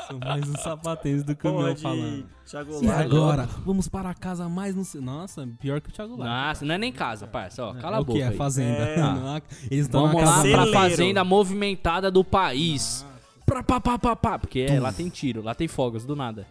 Sou 0.06 0.18
mais 0.20 0.48
um 0.48 0.54
sapatênis 0.56 1.24
do 1.24 1.34
que 1.34 1.46
o 1.46 1.74
de 1.74 1.82
falando. 1.82 2.26
Thiago 2.44 2.84
E 2.84 2.88
agora? 2.88 3.48
Vamos 3.64 3.88
para 3.88 4.14
casa 4.14 4.48
mais 4.48 4.74
no... 4.74 5.00
Nossa, 5.02 5.48
pior 5.58 5.80
que 5.80 5.88
o 5.88 5.92
Thiago 5.92 6.14
Leifert. 6.16 6.30
Nossa, 6.30 6.64
não 6.64 6.74
é 6.74 6.78
nem 6.78 6.92
casa, 6.92 7.26
parça. 7.26 7.64
Ó, 7.64 7.74
cala 7.74 7.96
é 7.96 7.98
a 7.98 8.02
o 8.02 8.04
boca 8.04 8.18
que? 8.18 8.24
É 8.24 8.28
aí. 8.28 8.36
fazenda. 8.36 8.78
É. 8.78 8.96
Não, 9.02 9.36
Eles 9.70 9.86
estão 9.86 10.06
Vamos 10.06 10.22
lá 10.22 10.32
pra 10.34 10.42
Celeiro. 10.42 10.72
fazenda 10.72 11.24
movimentada 11.24 12.10
do 12.10 12.22
país. 12.22 13.04
Pra, 13.44 13.62
pá, 13.62 13.80
pá, 13.80 13.98
pá, 13.98 14.16
pá, 14.16 14.38
porque 14.38 14.60
é, 14.60 14.80
lá 14.80 14.92
tem 14.92 15.08
tiro, 15.08 15.40
lá 15.42 15.54
tem 15.54 15.68
fogos, 15.68 16.04
do 16.04 16.16
nada. 16.16 16.46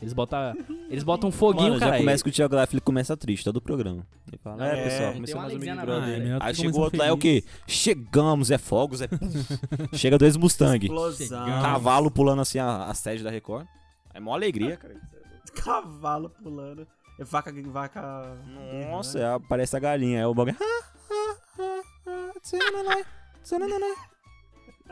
Eles 0.00 0.12
botam, 0.12 0.38
eles 0.90 1.04
botam 1.04 1.28
um 1.28 1.32
foguinho, 1.32 1.68
Mano, 1.68 1.78
já 1.78 1.86
cara. 1.86 1.98
começa 1.98 2.24
com 2.24 2.28
o 2.28 2.32
Thiago 2.32 2.54
Leifert, 2.56 2.74
ele 2.74 2.80
começa 2.80 3.16
triste, 3.16 3.44
todo 3.44 3.58
o 3.58 3.60
programa. 3.60 4.04
Ele 4.26 4.38
fala, 4.42 4.68
é, 4.68 4.80
É, 4.80 4.84
pessoal, 4.84 5.12
começou 5.14 5.40
mais 5.40 5.54
um 5.54 5.58
Big 5.58 5.72
Brother. 5.72 6.02
Ah, 6.02 6.10
é 6.10 6.18
melhor 6.18 6.38
Aí 6.42 6.56
começar 6.56 6.80
outro 6.80 6.98
lá, 6.98 7.06
é 7.06 7.12
o 7.12 7.16
feliz. 7.16 7.44
quê? 7.44 7.50
Chegamos, 7.66 8.50
é 8.50 8.58
fogos, 8.58 9.00
é... 9.02 9.08
Chega 9.94 10.18
dois 10.18 10.36
Mustang. 10.36 10.84
Explosão. 10.84 11.46
Cavalo 11.46 12.10
pulando 12.10 12.42
assim 12.42 12.58
a, 12.58 12.86
a 12.86 12.94
sede 12.94 13.22
da 13.22 13.30
Record. 13.30 13.66
É 14.12 14.18
mó 14.18 14.34
alegria, 14.34 14.76
cara. 14.76 14.96
Cavalo 15.54 16.28
pulando. 16.42 16.86
É 17.18 17.22
Vaca, 17.22 17.52
vaca... 17.66 18.36
Nossa, 18.90 19.20
é, 19.20 19.32
aparece 19.32 19.76
a 19.76 19.78
galinha. 19.78 20.18
É 20.18 20.26
o 20.26 20.34
bagulho. 20.34 20.56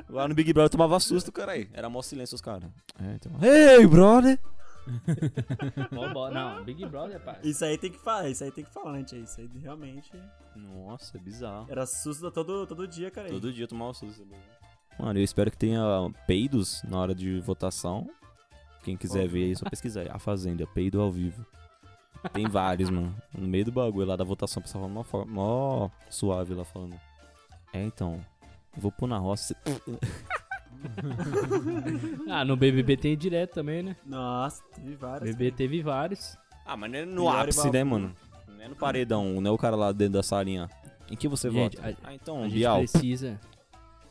Lá 0.08 0.28
no 0.28 0.34
Big 0.34 0.52
Brother 0.52 0.66
eu 0.66 0.70
tomava 0.70 1.00
susto, 1.00 1.32
cara 1.32 1.52
aí. 1.52 1.68
Era 1.72 1.90
mó 1.90 2.00
silêncio 2.02 2.36
os 2.36 2.40
caras. 2.40 2.70
É, 3.00 3.14
então... 3.14 3.32
Hey, 3.42 3.84
brother! 3.86 4.38
Não, 6.33 6.64
Big 6.64 6.85
Brother, 6.87 7.21
parça. 7.21 7.47
Isso 7.47 7.64
aí 7.64 7.79
tem 7.79 7.90
que 7.90 7.99
falar, 7.99 8.29
isso 8.29 8.45
aí 8.45 8.51
tem 8.51 8.64
que 8.64 8.73
falar, 8.73 8.99
gente. 8.99 9.23
Isso 9.23 9.40
aí 9.40 9.49
realmente 9.61 10.11
Nossa, 10.57 11.16
é 11.16 11.21
bizarro. 11.21 11.66
era 11.71 11.87
susto 11.87 12.31
todo, 12.31 12.66
todo 12.66 12.87
dia, 12.87 13.11
cara. 13.11 13.29
aí. 13.29 13.33
Todo 13.33 13.53
dia 13.53 13.64
eu 13.64 13.68
tomava 13.68 13.95
susto. 13.95 14.27
Mano, 14.99 15.18
eu 15.18 15.25
espero 15.25 15.51
que 15.51 15.57
tenha 15.57 15.83
peidos 16.27 16.83
na 16.85 16.99
hora 16.99 17.14
de 17.14 17.40
votação. 17.40 18.09
Quem 18.83 18.97
quiser 18.97 19.29
ver 19.29 19.45
aí, 19.45 19.57
só 19.57 19.68
pesquisar. 19.68 20.03
aí. 20.03 20.09
A 20.11 20.18
Fazenda, 20.18 20.66
peido 20.66 21.01
ao 21.01 21.11
vivo. 21.11 21.47
Tem 22.33 22.49
vários, 22.49 22.90
mano. 22.90 23.14
No 23.33 23.47
meio 23.49 23.64
do 23.64 23.73
bagulho 23.73 24.07
lá 24.07 24.16
da 24.16 24.25
votação, 24.25 24.61
o 24.61 24.62
pessoal 24.64 24.88
falando 25.05 25.27
mó, 25.27 25.85
mó 25.85 25.90
suave 26.11 26.55
lá 26.55 26.64
falando. 26.64 26.99
É, 27.73 27.83
então. 27.83 28.21
Vou 28.77 28.90
pôr 28.90 29.07
na 29.07 29.18
roça. 29.18 29.55
Ah, 32.28 32.44
no 32.44 32.56
BBB 32.56 32.96
tem 32.96 33.16
direto 33.16 33.54
também, 33.54 33.82
né? 33.82 33.96
Nossa, 34.06 34.62
teve 34.74 34.94
várias. 34.96 35.30
BBB 35.35 35.56
teve 35.56 35.82
vários. 35.82 36.37
Ah, 36.64 36.76
mas 36.76 36.90
não 36.90 36.98
é 36.98 37.04
no 37.04 37.28
ápice, 37.28 37.58
babu. 37.61 37.72
né, 37.72 37.85
mano? 37.85 38.14
Não 38.48 38.61
é 38.64 38.68
no 38.68 38.76
paredão, 38.76 39.40
não 39.40 39.50
é 39.50 39.54
o 39.54 39.58
cara 39.58 39.76
lá 39.76 39.92
dentro 39.92 40.14
da 40.14 40.22
salinha. 40.22 40.68
Em 41.11 41.16
que 41.16 41.28
você 41.28 41.50
Gente, 41.50 41.76
vota? 41.76 41.88
a- 41.88 42.08
ah, 42.08 42.14
então, 42.14 42.40
A 42.40 42.44
gente 42.44 42.54
Bial. 42.54 42.78
precisa... 42.78 43.40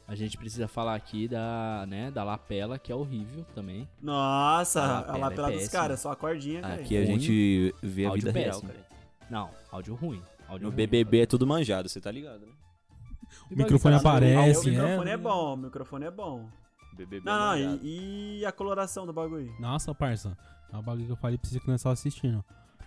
A 0.08 0.16
gente 0.16 0.38
precisa 0.38 0.68
falar 0.68 0.96
aqui 0.96 1.26
da, 1.26 1.86
né, 1.88 2.12
da 2.12 2.22
lapela, 2.22 2.78
que 2.78 2.92
é 2.92 2.96
horrível 2.96 3.46
também. 3.56 3.88
Nossa, 4.02 4.82
A 4.82 4.84
a 4.84 4.98
lapela 4.98 5.18
é 5.18 5.22
lapela 5.22 5.52
dos 5.52 5.68
caras, 5.70 6.02
só 6.02 6.12
a 6.12 6.16
cordinha, 6.18 6.60
cara. 6.62 6.74
Aqui 6.74 6.98
a 6.98 7.06
gente 7.06 7.74
vê 7.82 8.06
a 8.06 8.10
Áudio 8.10 8.26
vida 8.26 8.38
real, 8.38 8.52
péssimo. 8.60 8.70
cara. 8.74 8.86
Não, 9.30 9.50
áudio 9.72 9.96
ruim. 9.96 10.22
Áudio 10.50 10.66
No 10.66 10.70
ruim. 10.72 10.76
BBB 10.76 11.22
é 11.22 11.26
tudo 11.26 11.48
manjado, 11.48 11.88
você 11.88 12.02
tá 12.02 12.12
ligado, 12.12 12.42
né? 12.42 12.52
O 13.50 13.56
microfone 13.56 13.96
aparece, 13.96 14.70
o 14.70 14.72
microfone 14.72 15.10
é. 15.10 15.14
é 15.14 15.18
bom, 15.18 15.54
o 15.54 15.58
microfone 15.58 16.06
é 16.06 16.12
bom. 16.12 16.50
BBB 16.94 17.26
Não, 17.26 17.34
é 17.34 17.38
não, 17.38 17.70
manjado. 17.70 17.80
e, 17.84 18.40
e 18.40 18.46
a 18.46 18.52
coloração 18.52 19.06
do 19.06 19.14
bagulho? 19.14 19.54
Nossa, 19.60 19.94
parça. 19.96 20.38
É 20.72 20.76
uma 20.76 20.82
bagulho 20.82 21.06
que 21.06 21.12
eu 21.12 21.18
falei 21.18 21.38
pra 21.38 21.50
você 21.50 21.60
que 21.60 21.68
nós 21.68 21.82
tava 21.82 21.94
assistindo. 21.94 22.44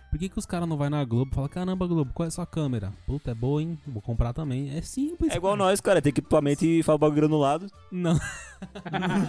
Por 0.09 0.19
que, 0.19 0.29
que 0.29 0.39
os 0.39 0.45
caras 0.45 0.69
não 0.69 0.77
vai 0.77 0.89
na 0.89 1.03
Globo 1.03 1.31
e 1.31 1.35
falam, 1.35 1.49
caramba, 1.49 1.85
Globo, 1.85 2.13
qual 2.13 2.25
é 2.25 2.29
a 2.29 2.31
sua 2.31 2.45
câmera? 2.45 2.93
Puta, 3.05 3.31
é 3.31 3.33
boa, 3.33 3.61
hein? 3.61 3.77
Vou 3.85 4.01
comprar 4.01 4.31
também. 4.31 4.73
É 4.75 4.81
simples. 4.81 5.33
É 5.33 5.35
igual 5.35 5.57
cara. 5.57 5.69
nós, 5.69 5.81
cara. 5.81 6.01
Tem 6.01 6.09
equipamento 6.09 6.63
e 6.63 6.81
fala 6.83 6.97
bagulho 6.97 7.17
granulado. 7.17 7.67
Não. 7.91 8.17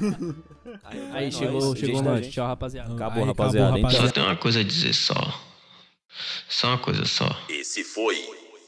Aí 1.13 1.27
é 1.27 1.31
chegou, 1.33 1.61
nóis, 1.61 1.79
chegou 1.79 1.97
gente 1.97 2.05
nós. 2.05 2.29
Tchau, 2.29 2.47
rapaziada. 2.47 2.95
Acabou, 2.95 3.23
Aí, 3.23 3.29
rapaziada. 3.29 3.79
Então, 3.79 3.91
Só 3.91 4.09
tem 4.11 4.23
uma 4.23 4.37
coisa 4.37 4.61
a 4.61 4.63
dizer 4.63 4.95
só. 4.95 5.15
Só 6.49 6.69
uma 6.69 6.79
coisa 6.79 7.05
só. 7.05 7.27
Esse 7.49 7.83
foi 7.83 8.17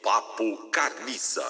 Papo 0.03 0.71
Carniça. 0.73 1.45